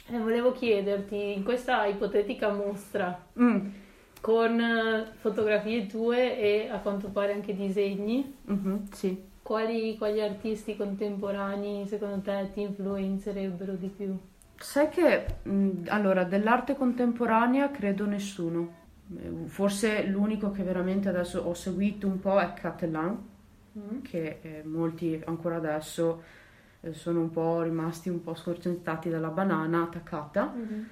Eh, 0.09 0.19
volevo 0.19 0.51
chiederti, 0.51 1.33
in 1.33 1.43
questa 1.43 1.85
ipotetica 1.87 2.51
mostra, 2.51 3.19
Mm, 3.35 3.71
con 4.21 4.59
eh, 4.59 5.11
fotografie 5.19 5.85
tue 5.87 6.37
e 6.39 6.69
a 6.69 6.79
quanto 6.79 7.09
pare 7.09 7.33
anche 7.33 7.55
disegni, 7.55 8.33
mhm, 8.47 8.87
sì. 8.93 9.17
quali, 9.43 9.97
quali 9.97 10.21
artisti 10.21 10.75
contemporanei 10.75 11.87
secondo 11.87 12.21
te 12.21 12.49
ti 12.53 12.61
influenzerebbero 12.61 13.73
di 13.75 13.87
più? 13.89 14.17
Sai 14.61 14.89
che, 14.89 15.25
mh, 15.43 15.85
allora, 15.87 16.23
dell'arte 16.23 16.75
contemporanea 16.75 17.71
credo 17.71 18.05
nessuno. 18.05 18.79
Eh, 19.17 19.47
Forse 19.47 20.05
l'unico 20.05 20.51
che 20.51 20.63
veramente 20.63 21.09
adesso 21.09 21.39
ho 21.41 21.53
seguito 21.53 22.07
un 22.07 22.19
po' 22.19 22.39
è 22.39 22.53
Catelan, 22.53 23.29
Mm. 23.77 24.01
che 24.01 24.39
eh, 24.41 24.63
molti 24.65 25.21
ancora 25.25 25.55
adesso 25.55 26.21
eh, 26.81 26.91
sono 26.93 27.21
un 27.21 27.29
po' 27.31 27.61
rimasti 27.61 28.09
un 28.09 28.21
po' 28.21 28.35
scorcentati 28.35 29.09
dalla 29.09 29.29
banana 29.29 29.83
attaccata. 29.83 30.51
Mhm. 30.53 30.87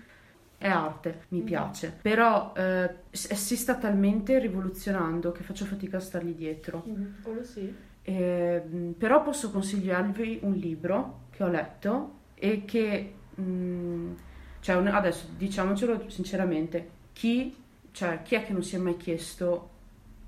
È 0.57 0.67
arte, 0.67 1.23
mi 1.29 1.39
Mhm. 1.39 1.45
piace, 1.45 1.97
però 2.01 2.53
eh, 2.55 2.95
si 3.11 3.55
sta 3.55 3.75
talmente 3.75 4.39
rivoluzionando 4.39 5.31
che 5.31 5.43
faccio 5.43 5.65
fatica 5.65 5.97
a 5.97 5.99
stargli 6.01 6.33
dietro. 6.33 6.83
Mhm, 6.85 7.15
Quello 7.21 7.43
sì. 7.43 7.73
Eh, 8.03 8.61
mh, 8.65 8.91
però 8.97 9.21
posso 9.21 9.51
consigliarvi 9.51 10.39
un 10.43 10.53
libro 10.53 11.27
che 11.31 11.43
ho 11.43 11.47
letto 11.47 12.17
e 12.35 12.65
che, 12.65 13.13
mh, 13.39 14.15
cioè 14.62 14.75
un- 14.75 14.88
adesso 14.88 15.27
diciamocelo 15.36 16.10
sinceramente, 16.10 16.89
chi, 17.13 17.55
cioè, 17.91 18.22
chi 18.24 18.36
è 18.36 18.46
che 18.46 18.53
non 18.53 18.63
si 18.63 18.75
è 18.75 18.79
mai 18.79 18.98
chiesto 18.98 19.69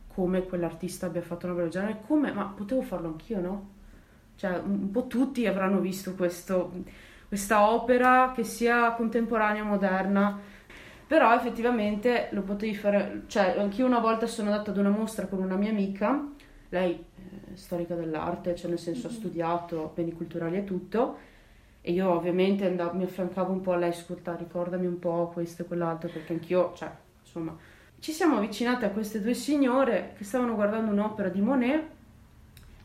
come 0.07 0.43
quell'artista 0.45 1.07
abbia 1.07 1.21
fatto 1.21 1.45
una 1.47 1.55
bella 1.55 1.69
genere? 1.69 2.01
Come? 2.05 2.31
Ma 2.33 2.45
potevo 2.45 2.81
farlo 2.81 3.07
anch'io, 3.09 3.39
no? 3.41 3.69
Cioè, 4.35 4.57
un 4.59 4.91
po' 4.91 5.07
tutti 5.07 5.45
avranno 5.47 5.79
visto 5.79 6.15
questo, 6.15 6.71
questa 7.27 7.69
opera 7.71 8.31
che 8.35 8.43
sia 8.43 8.91
contemporanea 8.93 9.63
o 9.63 9.65
moderna, 9.65 10.39
però 11.07 11.33
effettivamente 11.35 12.29
lo 12.31 12.41
potevi 12.41 12.75
fare, 12.75 13.23
cioè 13.27 13.55
anch'io 13.57 13.85
una 13.85 13.99
volta 13.99 14.27
sono 14.27 14.49
andata 14.51 14.71
ad 14.71 14.77
una 14.77 14.89
mostra 14.89 15.27
con 15.27 15.39
una 15.41 15.55
mia 15.57 15.69
amica, 15.69 16.25
lei 16.69 16.93
è 17.53 17.55
storica 17.55 17.95
dell'arte, 17.95 18.55
cioè 18.55 18.69
nel 18.69 18.79
senso 18.79 19.07
ha 19.07 19.09
Mhm. 19.09 19.15
studiato 19.17 19.91
beni 19.93 20.13
culturali 20.13 20.57
e 20.57 20.63
tutto, 20.63 21.17
e 21.81 21.91
io 21.91 22.11
ovviamente 22.11 22.65
andavo- 22.65 22.95
mi 22.95 23.03
affiancavo 23.03 23.51
un 23.51 23.61
po' 23.61 23.73
a 23.73 23.77
lei, 23.77 23.89
ascolta, 23.89 24.35
ricordami 24.35 24.85
un 24.85 24.99
po' 24.99 25.31
questo 25.33 25.63
e 25.63 25.65
quell'altro, 25.65 26.09
perché 26.09 26.33
anch'io, 26.33 26.73
cioè, 26.75 26.91
insomma, 27.21 27.57
ci 27.99 28.11
siamo 28.11 28.37
avvicinate 28.37 28.85
a 28.85 28.89
queste 28.89 29.21
due 29.21 29.33
signore 29.33 30.13
che 30.17 30.23
stavano 30.23 30.55
guardando 30.55 30.91
un'opera 30.91 31.29
di 31.29 31.41
Monet 31.41 31.83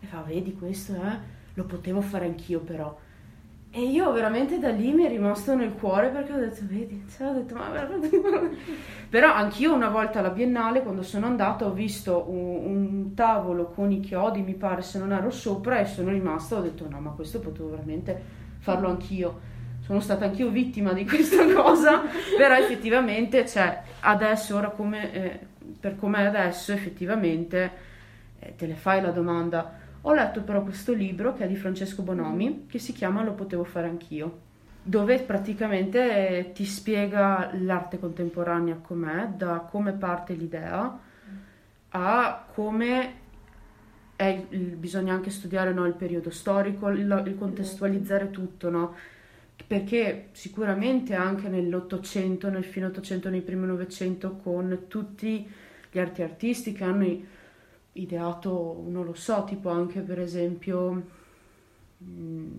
e 0.00 0.06
fa, 0.06 0.22
vedi 0.26 0.54
questo, 0.54 0.94
eh? 0.94 1.34
Lo 1.54 1.64
potevo 1.64 2.00
fare 2.00 2.26
anch'io 2.26 2.60
però. 2.60 2.98
E 3.70 3.82
io 3.82 4.10
veramente 4.12 4.58
da 4.58 4.70
lì 4.70 4.92
mi 4.92 5.04
è 5.04 5.08
rimasto 5.08 5.54
nel 5.54 5.74
cuore 5.74 6.08
perché 6.08 6.32
ho 6.32 6.38
detto, 6.38 6.62
vedi, 6.62 7.04
cioè, 7.14 7.28
ho 7.28 7.32
detto, 7.34 7.54
ma 7.54 7.68
veramente... 7.68 8.20
Però 9.10 9.32
anch'io 9.32 9.74
una 9.74 9.90
volta 9.90 10.20
alla 10.20 10.30
Biennale, 10.30 10.82
quando 10.82 11.02
sono 11.02 11.26
andata, 11.26 11.66
ho 11.66 11.72
visto 11.72 12.24
un, 12.28 12.64
un 12.64 13.14
tavolo 13.14 13.66
con 13.66 13.92
i 13.92 14.00
chiodi, 14.00 14.40
mi 14.40 14.54
pare, 14.54 14.80
se 14.80 14.98
non 14.98 15.12
ero 15.12 15.30
sopra, 15.30 15.78
e 15.78 15.84
sono 15.84 16.10
rimasta, 16.10 16.56
ho 16.56 16.62
detto, 16.62 16.88
no, 16.88 17.00
ma 17.00 17.10
questo 17.10 17.38
potevo 17.40 17.70
veramente 17.70 18.44
farlo 18.66 18.88
anch'io. 18.88 19.40
Sono 19.82 20.00
stata 20.00 20.24
anch'io 20.24 20.50
vittima 20.50 20.92
di 20.92 21.06
questa 21.06 21.46
cosa, 21.54 22.02
però 22.36 22.56
effettivamente, 22.56 23.46
cioè, 23.46 23.80
adesso, 24.00 24.56
ora 24.56 24.70
come, 24.70 25.12
eh, 25.12 25.38
per 25.78 25.94
com'è 25.94 26.24
adesso, 26.24 26.72
effettivamente, 26.72 27.70
eh, 28.40 28.56
te 28.56 28.66
le 28.66 28.74
fai 28.74 29.00
la 29.00 29.12
domanda. 29.12 29.84
Ho 30.02 30.12
letto 30.12 30.42
però 30.42 30.62
questo 30.62 30.92
libro 30.92 31.32
che 31.34 31.44
è 31.44 31.48
di 31.48 31.54
Francesco 31.54 32.02
Bonomi, 32.02 32.66
che 32.68 32.80
si 32.80 32.92
chiama 32.92 33.22
Lo 33.22 33.34
potevo 33.34 33.62
fare 33.62 33.86
anch'io, 33.86 34.38
dove 34.82 35.20
praticamente 35.20 36.38
eh, 36.38 36.52
ti 36.52 36.64
spiega 36.64 37.50
l'arte 37.54 38.00
contemporanea 38.00 38.78
com'è, 38.82 39.28
da 39.28 39.58
come 39.70 39.92
parte 39.92 40.34
l'idea 40.34 40.98
a 41.90 42.44
come 42.52 43.14
è 44.16 44.46
il- 44.50 44.76
bisogna 44.76 45.14
anche 45.14 45.30
studiare 45.30 45.72
no, 45.72 45.86
il 45.86 45.94
periodo 45.94 46.30
storico, 46.30 46.88
il, 46.90 47.22
il 47.26 47.36
contestualizzare 47.36 48.30
tutto, 48.30 48.70
no? 48.70 48.94
Perché 49.66 50.28
sicuramente 50.32 51.14
anche 51.14 51.48
nell'Ottocento, 51.48 52.48
nel 52.50 52.64
fine 52.64 52.86
Ottocento, 52.86 53.28
nei 53.30 53.40
primi 53.42 53.66
Novecento, 53.66 54.36
con 54.36 54.84
tutti 54.88 55.48
gli 55.90 55.98
arti 55.98 56.22
artisti 56.22 56.72
che 56.72 56.84
hanno 56.84 57.06
ideato, 57.92 58.84
non 58.88 59.04
lo 59.04 59.14
so, 59.14 59.44
tipo 59.44 59.70
anche 59.70 60.00
per 60.00 60.20
esempio 60.20 61.02
mm, 62.04 62.50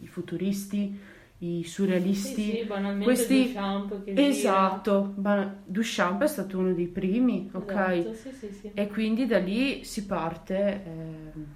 i 0.00 0.06
futuristi, 0.08 0.98
i 1.42 1.64
surrealisti. 1.64 2.42
Sì, 2.42 2.56
sì, 2.58 2.64
banalmente 2.64 3.04
questi- 3.04 3.46
Duchamp 3.46 4.04
che. 4.04 4.12
Esatto, 4.28 5.14
ma 5.16 5.56
Duchamp 5.64 6.22
è 6.22 6.26
stato 6.26 6.58
uno 6.58 6.72
dei 6.72 6.86
primi, 6.88 7.48
ok? 7.52 7.70
Esatto, 7.74 8.14
sì. 8.14 8.70
E 8.74 8.86
quindi 8.88 9.26
da 9.26 9.38
lì 9.38 9.84
si 9.84 10.04
parte 10.06 10.84
ehm, 10.84 11.46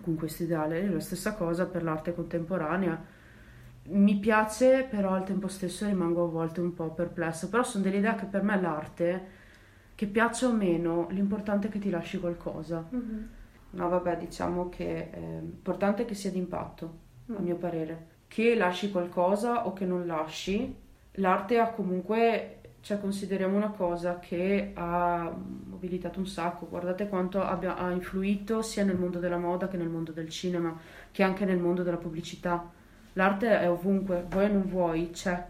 con 0.00 0.14
questo 0.16 0.42
ideale. 0.44 0.88
La 0.88 1.00
stessa 1.00 1.34
cosa 1.34 1.66
per 1.66 1.82
l'arte 1.82 2.14
contemporanea. 2.14 3.14
Mi 3.88 4.16
piace, 4.18 4.86
però 4.88 5.12
al 5.12 5.24
tempo 5.24 5.46
stesso 5.48 5.86
rimango 5.86 6.24
a 6.24 6.28
volte 6.28 6.60
un 6.60 6.74
po' 6.74 6.90
perplessa. 6.90 7.48
Però 7.48 7.62
sono 7.62 7.84
delle 7.84 7.98
idee 7.98 8.14
che 8.16 8.26
per 8.26 8.42
me 8.42 8.60
l'arte, 8.60 9.26
che 9.94 10.06
piaccia 10.06 10.48
o 10.48 10.52
meno, 10.52 11.06
l'importante 11.10 11.68
è 11.68 11.70
che 11.70 11.78
ti 11.78 11.90
lasci 11.90 12.18
qualcosa. 12.18 12.84
Mhm. 12.90 13.28
No, 13.70 13.88
vabbè, 13.88 14.16
diciamo 14.18 14.68
che 14.68 15.10
è 15.10 15.18
importante 15.40 16.04
che 16.04 16.14
sia 16.14 16.30
d'impatto, 16.30 16.98
a 17.28 17.40
Mm. 17.40 17.44
mio 17.44 17.56
parere. 17.56 18.06
Che 18.36 18.54
lasci 18.54 18.90
qualcosa 18.90 19.66
o 19.66 19.72
che 19.72 19.86
non 19.86 20.06
lasci, 20.06 20.70
l'arte 21.12 21.58
ha 21.58 21.70
comunque, 21.70 22.58
cioè 22.82 23.00
consideriamo 23.00 23.56
una 23.56 23.70
cosa 23.70 24.18
che 24.18 24.72
ha 24.74 25.34
mobilitato 25.34 26.18
un 26.18 26.26
sacco. 26.26 26.68
Guardate 26.68 27.08
quanto 27.08 27.40
abbia, 27.40 27.78
ha 27.78 27.90
influito 27.90 28.60
sia 28.60 28.84
nel 28.84 28.98
mondo 28.98 29.20
della 29.20 29.38
moda 29.38 29.68
che 29.68 29.78
nel 29.78 29.88
mondo 29.88 30.12
del 30.12 30.28
cinema, 30.28 30.78
che 31.10 31.22
anche 31.22 31.46
nel 31.46 31.56
mondo 31.56 31.82
della 31.82 31.96
pubblicità. 31.96 32.70
L'arte 33.14 33.58
è 33.58 33.70
ovunque, 33.70 34.26
vuoi 34.28 34.44
o 34.44 34.52
non 34.52 34.66
vuoi, 34.66 35.12
c'è. 35.12 35.42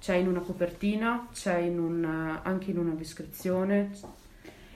C'è 0.00 0.16
in 0.16 0.26
una 0.26 0.40
copertina, 0.40 1.28
c'è 1.32 1.58
in 1.58 1.78
un, 1.78 2.40
anche 2.42 2.72
in 2.72 2.78
una 2.78 2.94
descrizione, 2.94 3.92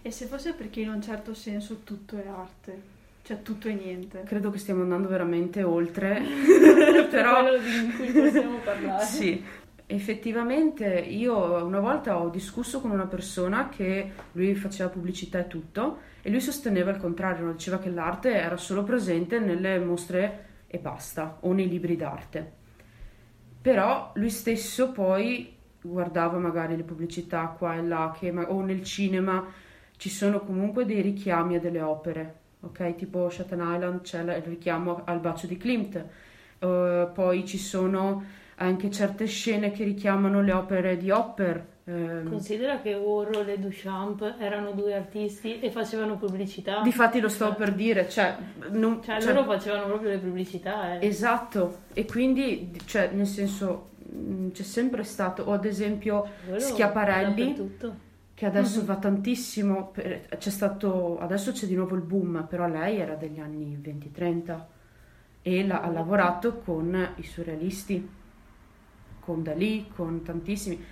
E 0.02 0.12
se 0.12 0.26
fosse 0.26 0.52
perché 0.52 0.82
in 0.82 0.90
un 0.90 1.02
certo 1.02 1.34
senso 1.34 1.80
tutto 1.82 2.16
è 2.16 2.28
arte, 2.28 2.91
cioè 3.32 3.42
tutto 3.42 3.68
è 3.68 3.72
niente. 3.72 4.22
Credo 4.24 4.50
che 4.50 4.58
stiamo 4.58 4.82
andando 4.82 5.08
veramente 5.08 5.62
oltre, 5.62 6.20
Però 7.10 7.42
quello 7.42 7.58
di 7.58 7.92
cui 7.96 8.12
possiamo 8.12 8.58
parlare. 8.58 9.04
sì. 9.04 9.44
Effettivamente 9.84 10.86
io 10.86 11.64
una 11.66 11.80
volta 11.80 12.18
ho 12.18 12.30
discusso 12.30 12.80
con 12.80 12.90
una 12.92 13.06
persona 13.06 13.68
che 13.68 14.12
lui 14.32 14.54
faceva 14.54 14.88
pubblicità 14.88 15.40
e 15.40 15.48
tutto 15.48 15.98
e 16.22 16.30
lui 16.30 16.40
sosteneva 16.40 16.90
il 16.92 16.96
contrario, 16.96 17.52
diceva 17.52 17.78
che 17.78 17.90
l'arte 17.90 18.32
era 18.32 18.56
solo 18.56 18.84
presente 18.84 19.38
nelle 19.38 19.78
mostre 19.78 20.46
e 20.66 20.78
basta, 20.78 21.38
o 21.40 21.52
nei 21.52 21.68
libri 21.68 21.96
d'arte. 21.96 22.52
Però 23.60 24.12
lui 24.14 24.30
stesso 24.30 24.92
poi 24.92 25.54
guardava 25.82 26.38
magari 26.38 26.74
le 26.74 26.84
pubblicità 26.84 27.54
qua 27.58 27.74
e 27.74 27.82
là, 27.82 28.16
che 28.18 28.30
o 28.30 28.62
nel 28.62 28.82
cinema 28.84 29.46
ci 29.98 30.08
sono 30.08 30.40
comunque 30.40 30.86
dei 30.86 31.02
richiami 31.02 31.56
a 31.56 31.60
delle 31.60 31.82
opere, 31.82 32.41
ok? 32.62 32.94
Tipo 32.96 33.28
Shutter 33.30 33.58
Island 33.58 34.00
c'è 34.00 34.20
il 34.22 34.42
richiamo 34.42 35.02
al 35.04 35.20
bacio 35.20 35.46
di 35.46 35.56
Klimt, 35.56 36.04
eh, 36.58 37.08
poi 37.12 37.46
ci 37.46 37.58
sono 37.58 38.24
anche 38.56 38.90
certe 38.90 39.26
scene 39.26 39.70
che 39.72 39.84
richiamano 39.84 40.40
le 40.42 40.52
opere 40.52 40.96
di 40.96 41.10
Hopper, 41.10 41.70
Ehm, 41.84 42.28
Considera 42.28 42.80
che 42.80 42.94
Warhol 42.94 43.48
e 43.48 43.58
Duchamp 43.58 44.36
erano 44.38 44.70
due 44.70 44.94
artisti 44.94 45.58
e 45.58 45.68
facevano 45.72 46.16
pubblicità. 46.16 46.80
Difatti 46.80 47.18
lo 47.18 47.28
stavo 47.28 47.54
per 47.56 47.72
dire, 47.72 48.08
cioè, 48.08 48.36
non- 48.70 49.02
Cioè, 49.02 49.20
cioè, 49.20 49.32
loro 49.32 49.44
facevano 49.46 49.86
proprio 49.86 50.10
le 50.10 50.18
pubblicità. 50.18 51.00
eh. 51.00 51.04
esatto, 51.04 51.78
e 51.92 52.04
quindi, 52.04 52.70
cioè, 52.84 53.10
nel 53.12 53.26
senso, 53.26 53.88
mh, 53.98 54.50
c'è 54.52 54.62
sempre 54.62 55.02
stato, 55.02 55.42
o 55.42 55.52
ad 55.54 55.64
esempio 55.64 56.24
Quello 56.44 56.60
Schiaparelli. 56.60 57.80
Che 58.42 58.48
adesso 58.48 58.80
Mhm. 58.80 58.86
va 58.86 58.96
tantissimo, 58.96 59.90
per- 59.92 60.26
c'è 60.36 60.50
stato, 60.50 61.16
adesso 61.20 61.52
c'è 61.52 61.64
di 61.68 61.76
nuovo 61.76 61.94
il 61.94 62.00
boom, 62.02 62.44
però 62.48 62.66
lei 62.66 62.96
era 62.98 63.14
degli 63.14 63.38
anni 63.38 63.78
20-30 63.80 64.66
e 65.42 65.64
la- 65.64 65.80
ha 65.80 65.88
lavorato 65.88 66.58
con 66.58 67.10
i 67.18 67.22
surrealisti, 67.22 68.08
con 69.20 69.44
Dalì, 69.44 69.86
con 69.94 70.22
tantissimi, 70.22 70.82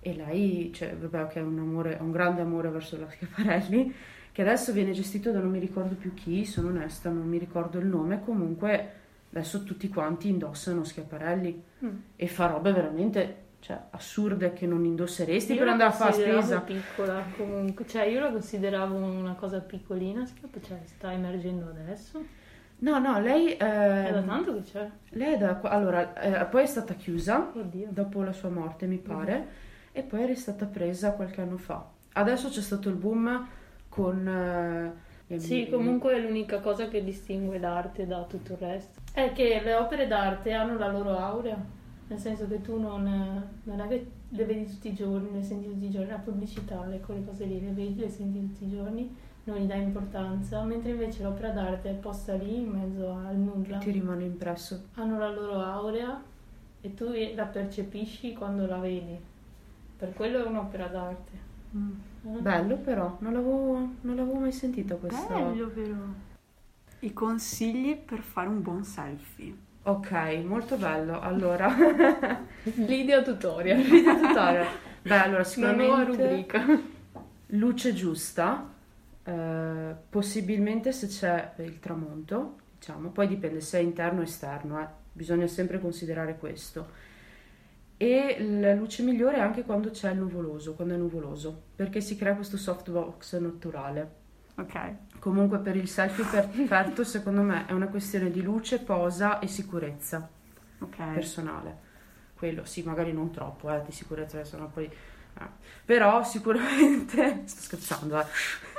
e 0.00 0.14
lei, 0.16 0.72
cioè, 0.74 0.96
vabbè, 0.96 1.28
che 1.28 1.38
ha 1.38 1.44
un 1.44 1.60
amore, 1.60 1.96
un 2.00 2.10
grande 2.10 2.40
amore 2.40 2.70
verso 2.70 2.98
la 2.98 3.08
Schiaparelli, 3.08 3.94
che 4.32 4.42
adesso 4.42 4.72
viene 4.72 4.90
gestito 4.90 5.30
da 5.30 5.38
non 5.38 5.50
mi 5.52 5.60
ricordo 5.60 5.94
più 5.94 6.12
chi, 6.12 6.44
sono 6.44 6.70
onesta, 6.70 7.08
non 7.10 7.28
mi 7.28 7.38
ricordo 7.38 7.78
il 7.78 7.86
nome, 7.86 8.20
comunque 8.24 8.90
adesso 9.30 9.62
tutti 9.62 9.88
quanti 9.88 10.28
indossano 10.28 10.82
Schiaparelli 10.82 11.62
Mm. 11.84 11.88
e 12.16 12.26
fa 12.26 12.46
robe 12.46 12.72
veramente, 12.72 13.36
cioè, 13.66 13.76
assurde 13.90 14.52
che 14.52 14.64
non 14.64 14.84
indosseresti 14.84 15.54
Io 15.54 15.58
per 15.58 15.68
andare 15.68 15.90
a 15.90 15.92
fare 15.92 16.12
spesa. 16.12 16.60
piccola 16.60 17.20
comunque, 17.36 17.84
cioè 17.88 18.04
io 18.04 18.20
la 18.20 18.30
consideravo 18.30 18.94
una 18.94 19.34
cosa 19.34 19.58
piccolina, 19.58 20.24
Schiapp- 20.24 20.64
cioè 20.64 20.78
sta 20.84 21.12
emergendo 21.12 21.70
adesso. 21.70 22.24
No, 22.78 22.98
no, 23.00 23.18
lei, 23.18 23.54
È 23.54 23.56
da 23.58 24.18
eh, 24.20 24.24
tanto 24.24 24.54
che 24.54 24.62
c'è. 24.62 24.88
lei 25.10 25.34
è 25.34 25.36
da, 25.38 25.58
allora, 25.64 26.12
eh, 26.14 26.44
poi 26.44 26.62
è 26.62 26.66
stata 26.66 26.94
chiusa 26.94 27.50
Oddio. 27.56 27.88
dopo 27.90 28.22
la 28.22 28.32
sua 28.32 28.50
morte, 28.50 28.86
mi 28.86 28.98
pare, 28.98 29.36
Mhm. 29.36 29.44
e 29.90 30.02
poi 30.04 30.30
è 30.30 30.34
stata 30.36 30.66
presa 30.66 31.10
qualche 31.14 31.40
anno 31.40 31.56
fa. 31.56 31.84
Adesso 32.12 32.48
c'è 32.50 32.60
stato 32.60 32.88
il 32.88 32.94
boom 32.94 33.48
con... 33.88 34.94
eh, 35.26 35.38
Sì, 35.40 35.66
comunque 35.68 36.14
è 36.14 36.20
l'unica 36.20 36.60
cosa 36.60 36.86
che 36.86 37.02
distingue 37.02 37.58
l'arte 37.58 38.06
da 38.06 38.22
tutto 38.28 38.52
il 38.52 38.58
resto. 38.58 39.00
È 39.12 39.32
che 39.32 39.60
le 39.64 39.74
opere 39.74 40.06
d'arte 40.06 40.52
hanno 40.52 40.78
la 40.78 40.86
loro 40.86 41.18
aurea, 41.18 41.56
nel 42.08 42.18
senso 42.18 42.46
che 42.46 42.60
tu 42.60 42.78
non, 42.78 43.02
non 43.64 43.80
è 43.80 43.88
che 43.88 44.10
le 44.28 44.44
vedi 44.44 44.66
tutti 44.66 44.88
i 44.88 44.94
giorni, 44.94 45.32
le 45.32 45.42
senti 45.42 45.68
tutti 45.68 45.86
i 45.86 45.90
giorni, 45.90 46.08
la 46.08 46.18
pubblicità, 46.18 46.84
le, 46.86 47.00
quelle 47.00 47.24
cose 47.24 47.46
lì, 47.46 47.60
le 47.60 47.72
vedi, 47.72 48.00
le 48.00 48.08
senti 48.08 48.38
tutti 48.40 48.64
i 48.64 48.70
giorni, 48.70 49.14
non 49.44 49.58
gli 49.58 49.66
dai 49.66 49.82
importanza, 49.82 50.62
mentre 50.62 50.90
invece 50.90 51.22
l'opera 51.22 51.50
d'arte 51.50 51.90
è 51.90 51.94
posta 51.94 52.34
lì 52.34 52.56
in 52.56 52.68
mezzo 52.68 53.12
al 53.12 53.36
nulla. 53.36 53.78
Ti 53.78 53.90
rimane 53.90 54.24
impresso. 54.24 54.86
Hanno 54.94 55.18
la 55.18 55.30
loro 55.32 55.60
aurea 55.60 56.22
e 56.80 56.94
tu 56.94 57.06
la 57.34 57.44
percepisci 57.46 58.34
quando 58.34 58.66
la 58.66 58.78
vedi. 58.78 59.18
Per 59.96 60.12
quello 60.14 60.44
è 60.44 60.46
un'opera 60.46 60.86
d'arte. 60.86 61.44
Mm. 61.76 61.92
Eh? 62.22 62.40
Bello 62.40 62.76
però, 62.76 63.16
non 63.20 63.32
l'avevo, 63.32 63.76
non 64.00 64.16
l'avevo 64.16 64.38
mai 64.38 64.52
sentita 64.52 64.94
questa. 64.96 65.34
Bello 65.34 65.68
però. 65.68 65.94
I 67.00 67.12
consigli 67.12 67.96
per 67.96 68.20
fare 68.20 68.48
un 68.48 68.62
buon 68.62 68.84
selfie. 68.84 69.64
Ok, 69.86 70.10
molto 70.44 70.76
bello. 70.76 71.20
Allora, 71.20 71.72
Video 72.64 73.22
tutorial. 73.22 73.80
video 73.86 74.16
tutorial. 74.18 74.66
Beh, 75.02 75.14
allora 75.16 75.46
Una 75.56 75.72
nuova 75.72 76.04
sicuramente... 76.04 76.28
rubrica. 76.28 76.80
Luce 77.50 77.94
giusta, 77.94 78.68
eh, 79.22 79.94
possibilmente 80.10 80.90
se 80.90 81.06
c'è 81.06 81.52
il 81.58 81.78
tramonto, 81.78 82.56
diciamo, 82.76 83.10
poi 83.10 83.28
dipende 83.28 83.60
se 83.60 83.78
è 83.78 83.80
interno 83.80 84.20
o 84.20 84.22
esterno, 84.24 84.80
eh, 84.80 84.88
bisogna 85.12 85.46
sempre 85.46 85.78
considerare 85.78 86.36
questo. 86.36 86.88
E 87.96 88.38
la 88.40 88.74
luce 88.74 89.04
migliore 89.04 89.36
è 89.36 89.40
anche 89.40 89.62
quando 89.62 89.90
c'è 89.90 90.10
il 90.10 90.18
nuvoloso, 90.18 90.74
quando 90.74 90.94
è 90.94 90.96
nuvoloso, 90.96 91.62
perché 91.76 92.00
si 92.00 92.16
crea 92.16 92.34
questo 92.34 92.56
softbox 92.56 93.38
naturale. 93.38 94.24
Ok. 94.58 94.94
Comunque 95.18 95.58
per 95.58 95.76
il 95.76 95.88
selfie 95.88 96.24
perfetto, 96.24 97.04
secondo 97.04 97.42
me, 97.42 97.66
è 97.66 97.72
una 97.72 97.88
questione 97.88 98.30
di 98.30 98.42
luce, 98.42 98.78
posa 98.80 99.38
e 99.38 99.46
sicurezza 99.48 100.28
Ok. 100.80 100.96
personale. 101.14 101.84
Quello 102.34 102.64
sì, 102.64 102.82
magari 102.82 103.12
non 103.12 103.30
troppo, 103.30 103.70
eh, 103.70 103.82
di 103.84 103.92
sicurezza, 103.92 104.42
sennò 104.44 104.66
poi... 104.66 104.84
eh. 104.84 105.46
Però 105.84 106.22
sicuramente... 106.22 107.42
Sto 107.46 107.62
scherzando, 107.62 108.20
eh. 108.20 108.24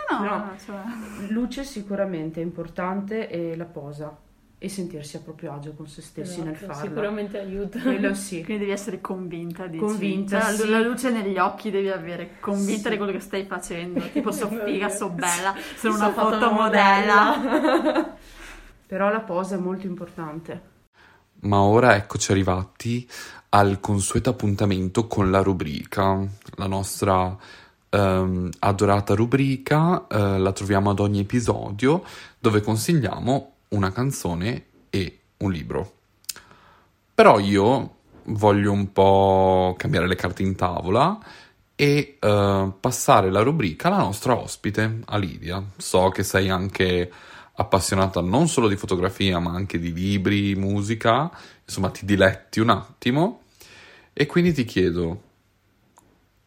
No, 0.10 0.20
No. 0.24 0.38
no, 0.38 0.58
cioè... 0.64 0.82
Luce 1.30 1.64
sicuramente 1.64 2.40
è 2.40 2.44
importante 2.44 3.30
e 3.30 3.56
la 3.58 3.66
posa 3.66 4.16
e 4.60 4.70
sentirsi 4.70 5.18
a 5.18 5.20
proprio 5.20 5.54
agio 5.54 5.74
con 5.74 5.88
se 5.88 6.02
stessi 6.02 6.42
nel 6.42 6.54
Esatto, 6.54 6.74
farlo. 6.74 6.90
Sicuramente 6.90 7.38
aiuta. 7.40 7.80
Quello 7.80 8.14
sì. 8.16 8.42
Quindi 8.46 8.64
devi 8.64 8.72
essere 8.72 9.00
convinta, 9.02 9.68
dici. 9.68 9.84
Convinta, 9.84 10.42
Cioè, 10.42 10.56
sì. 10.56 10.70
La 10.70 10.80
luce 10.82 11.12
negli 11.12 11.38
occhi 11.38 11.70
devi 11.70 11.90
avere, 11.90 12.40
convinta 12.40 12.84
Sì. 12.84 12.90
di 12.90 12.98
quello 12.98 13.12
che 13.12 13.20
stai 13.20 13.46
facendo. 13.46 14.02
Tipo, 14.12 14.32
so 14.32 14.50
figa, 14.66 14.90
so 14.90 15.10
bella, 15.10 15.54
sono 15.76 15.96
una 15.96 16.12
fotomodella. 16.12 17.34
fotomodella. 17.34 18.18
Però 18.88 19.10
la 19.12 19.20
posa 19.20 19.56
è 19.56 19.60
molto 19.60 19.86
importante. 19.86 20.62
Ma 21.42 21.62
ora 21.62 21.96
eccoci 21.96 22.32
arrivati 22.32 23.08
al 23.50 23.80
consueto 23.80 24.32
appuntamento 24.32 25.08
con 25.08 25.30
la 25.30 25.42
rubrica, 25.44 26.26
la 26.56 26.68
nostra 26.68 27.36
ehm, 27.90 28.50
adorata 28.60 29.14
rubrica, 29.14 30.08
eh, 30.08 30.40
la 30.40 30.52
troviamo 30.52 30.90
ad 30.90 31.00
ogni 31.00 31.20
episodio 31.20 32.04
dove 32.40 32.62
consigliamo 32.62 33.57
una 33.70 33.92
canzone 33.92 34.66
e 34.90 35.20
un 35.38 35.52
libro. 35.52 35.94
Però 37.14 37.40
io 37.40 37.96
voglio 38.26 38.72
un 38.72 38.92
po' 38.92 39.76
cambiare 39.78 40.08
le 40.08 40.16
carte 40.16 40.44
in 40.44 40.56
tavola 40.56 41.18
e 41.76 42.18
eh, 42.20 42.72
passare 42.80 43.32
la 43.32 43.42
rubrica 43.42 43.88
alla 43.88 43.98
nostra 43.98 44.38
ospite, 44.38 45.00
a 45.06 45.18
Lidia. 45.18 45.64
So 45.78 46.10
che 46.10 46.24
sei 46.24 46.50
anche 46.50 47.12
appassionata 47.60 48.22
non 48.22 48.48
solo 48.48 48.68
di 48.68 48.76
fotografia, 48.76 49.40
ma 49.40 49.52
anche 49.52 49.80
di 49.80 49.94
libri, 49.94 50.56
musica, 50.56 51.32
insomma 51.66 51.90
ti 51.90 52.06
diletti 52.06 52.60
un 52.60 52.70
attimo 52.70 53.42
e 54.14 54.26
quindi 54.26 54.54
ti 54.54 54.64
chiedo 54.64 55.22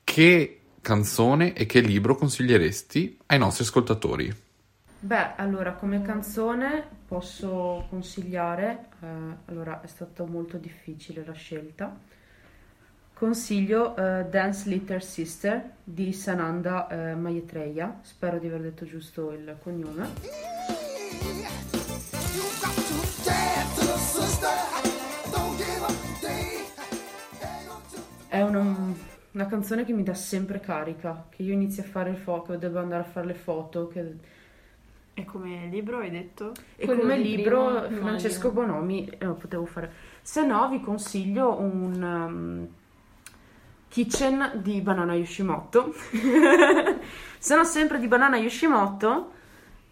che 0.05 0.61
canzone 0.81 1.53
e 1.53 1.67
che 1.67 1.81
libro 1.81 2.17
consiglieresti 2.17 3.19
ai 3.27 3.39
nostri 3.39 3.65
ascoltatori? 3.65 4.35
Beh, 5.03 5.37
allora, 5.37 5.73
come 5.73 6.03
canzone 6.03 6.87
posso 7.07 7.87
consigliare, 7.89 8.89
eh, 9.01 9.07
allora 9.47 9.81
è 9.81 9.87
stata 9.87 10.25
molto 10.27 10.59
difficile 10.59 11.25
la 11.25 11.33
scelta, 11.33 11.99
consiglio 13.15 13.97
eh, 13.97 14.27
Dance 14.27 14.69
Little 14.69 15.01
Sister 15.01 15.71
di 15.83 16.13
Sananda 16.13 16.87
eh, 16.89 17.15
Maitreya, 17.15 18.01
spero 18.03 18.39
di 18.39 18.47
aver 18.49 18.61
detto 18.61 18.85
giusto 18.85 19.33
il 19.33 19.57
cognome. 19.63 20.07
È 28.29 28.43
una, 28.43 28.95
una 29.33 29.47
canzone 29.47 29.87
che 29.87 29.95
mi 29.95 30.03
dà 30.03 30.15
sempre 30.15 30.61
carica, 30.61 31.25
che 31.31 31.43
io 31.43 31.55
inizi 31.55 31.81
a 31.81 31.85
fare 31.85 32.11
il 32.11 32.19
foto, 32.19 32.55
devo 32.57 32.81
andare 32.81 33.01
a 33.01 33.07
fare 33.07 33.29
le 33.29 33.35
foto, 33.35 33.89
che 33.89 34.39
E 35.21 35.25
come 35.27 35.69
libro 35.71 35.99
hai 35.99 36.11
detto? 36.11 36.53
E 36.77 36.87
Quello 36.87 37.03
come 37.03 37.19
libro 37.19 37.69
immagino. 37.69 38.01
Francesco 38.01 38.51
Bonomi 38.53 39.07
eh, 39.07 39.27
potevo 39.27 39.67
fare. 39.67 39.93
Se 40.23 40.47
no 40.47 40.67
vi 40.71 40.81
consiglio 40.81 41.61
un 41.61 42.03
um, 42.03 42.69
Kitchen 43.89 44.61
di 44.63 44.81
Banana 44.81 45.13
Yoshimoto. 45.15 45.93
Se 47.39 47.55
no 47.55 47.65
sempre 47.65 47.99
di 47.99 48.07
Banana 48.09 48.39
Yoshimoto, 48.39 49.33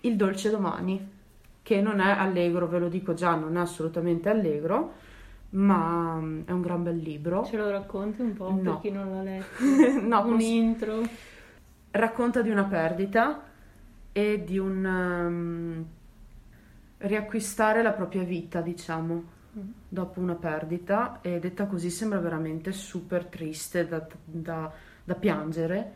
Il 0.01 0.17
dolce 0.17 0.49
domani, 0.49 1.07
che 1.63 1.81
non 1.83 2.01
è 2.01 2.09
allegro, 2.11 2.67
ve 2.67 2.79
lo 2.79 2.89
dico 2.89 3.13
già, 3.13 3.35
non 3.35 3.57
è 3.57 3.61
assolutamente 3.61 4.31
allegro, 4.31 4.93
ma 5.51 6.15
um, 6.15 6.45
è 6.47 6.53
un 6.53 6.63
gran 6.63 6.83
bel 6.85 6.97
libro. 6.97 7.45
Ce 7.45 7.57
lo 7.59 7.69
racconti 7.69 8.23
un 8.23 8.33
po' 8.33 8.51
No. 8.51 8.61
per 8.63 8.79
chi 8.81 8.91
non 8.91 9.13
l'ha 9.13 9.23
letto? 9.23 10.01
no, 10.01 10.21
un 10.21 10.31
cons- 10.31 10.45
intro. 10.45 11.03
racconta 11.91 12.41
di 12.41 12.49
una 12.49 12.65
perdita 12.65 13.43
e 14.19 14.43
di 14.45 14.59
un 14.59 14.85
um, 14.85 15.87
riacquistare 16.99 17.83
la 17.83 17.93
propria 17.93 18.25
vita, 18.25 18.61
diciamo, 18.61 19.37
Mm. 19.57 19.71
dopo 19.89 20.21
una 20.21 20.35
perdita 20.35 21.21
e 21.23 21.39
detta 21.39 21.65
così 21.67 21.89
sembra 21.89 22.19
veramente 22.19 22.71
super 22.71 23.25
triste 23.25 23.89
da, 23.89 24.07
da- 24.25 24.71
da 25.03 25.15
piangere, 25.15 25.91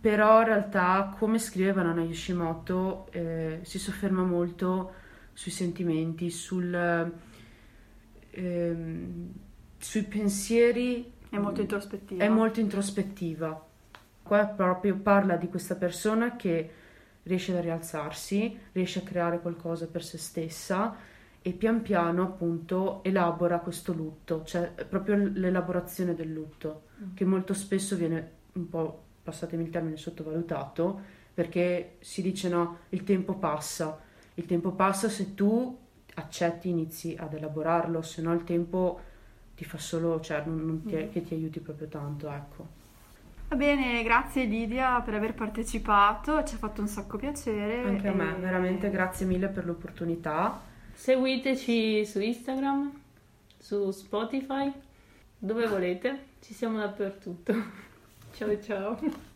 però 0.00 0.40
in 0.40 0.46
realtà 0.46 1.14
come 1.16 1.38
scrive 1.38 1.72
Banana 1.72 2.02
Yoshimoto 2.02 3.06
eh, 3.12 3.60
si 3.62 3.78
sofferma 3.78 4.24
molto 4.24 4.92
sui 5.32 5.52
sentimenti, 5.52 6.30
sul, 6.30 7.12
ehm, 8.30 9.32
sui 9.78 10.02
pensieri 10.02 11.12
È 11.28 11.38
molto 11.38 11.60
introspettiva. 11.60 12.24
è 12.24 12.28
molto 12.28 12.58
introspettiva. 12.58 13.66
Qua 14.22 14.44
proprio 14.46 14.96
parla 14.96 15.36
di 15.36 15.48
questa 15.48 15.76
persona 15.76 16.34
che 16.34 16.70
riesce 17.30 17.56
a 17.56 17.60
rialzarsi, 17.60 18.58
riesce 18.72 18.98
a 18.98 19.02
creare 19.02 19.40
qualcosa 19.40 19.86
per 19.86 20.02
se 20.04 20.18
stessa 20.18 20.96
e 21.40 21.52
pian 21.52 21.80
piano 21.80 22.22
appunto 22.22 23.02
elabora 23.04 23.60
questo 23.60 23.92
lutto, 23.92 24.42
cioè 24.44 24.72
proprio 24.88 25.16
l'elaborazione 25.16 26.14
del 26.14 26.30
lutto, 26.32 26.82
Mm. 27.00 27.14
che 27.14 27.24
molto 27.24 27.54
spesso 27.54 27.96
viene 27.96 28.30
un 28.54 28.68
po', 28.68 29.02
passatemi 29.22 29.62
il 29.62 29.70
termine, 29.70 29.96
sottovalutato, 29.96 31.00
perché 31.32 31.96
si 32.00 32.20
dice 32.20 32.48
no, 32.50 32.78
il 32.90 33.04
tempo 33.04 33.34
passa, 33.34 33.98
il 34.34 34.44
tempo 34.44 34.72
passa 34.72 35.08
se 35.08 35.34
tu 35.34 35.78
accetti, 36.14 36.68
inizi 36.68 37.16
ad 37.18 37.32
elaborarlo, 37.32 38.02
se 38.02 38.20
no 38.20 38.34
il 38.34 38.44
tempo 38.44 39.00
ti 39.54 39.64
fa 39.64 39.78
solo, 39.78 40.20
cioè 40.20 40.42
non, 40.44 40.66
non 40.66 40.84
ti- 40.84 40.96
Mm. 40.96 41.10
che 41.10 41.22
ti 41.22 41.32
aiuti 41.34 41.60
proprio 41.60 41.86
tanto, 41.88 42.28
ecco. 42.30 42.78
Va 43.50 43.56
bene, 43.56 44.04
grazie 44.04 44.44
Lidia 44.44 45.00
per 45.00 45.14
aver 45.14 45.34
partecipato, 45.34 46.44
ci 46.44 46.54
ha 46.54 46.58
fatto 46.58 46.82
un 46.82 46.86
sacco 46.86 47.16
piacere. 47.16 47.82
Anche 47.82 48.06
a 48.06 48.12
me, 48.12 48.36
e- 48.36 48.38
veramente 48.38 48.90
grazie 48.90 49.26
mille 49.26 49.48
per 49.48 49.64
l'opportunità. 49.64 50.62
Seguiteci 50.92 52.06
su 52.06 52.20
Instagram, 52.20 52.92
su 53.58 53.90
Spotify, 53.90 54.72
dove 55.36 55.66
volete, 55.66 56.26
ci 56.40 56.54
siamo 56.54 56.78
dappertutto. 56.78 57.52
Ciao 58.30 58.60
ciao. 58.62 59.28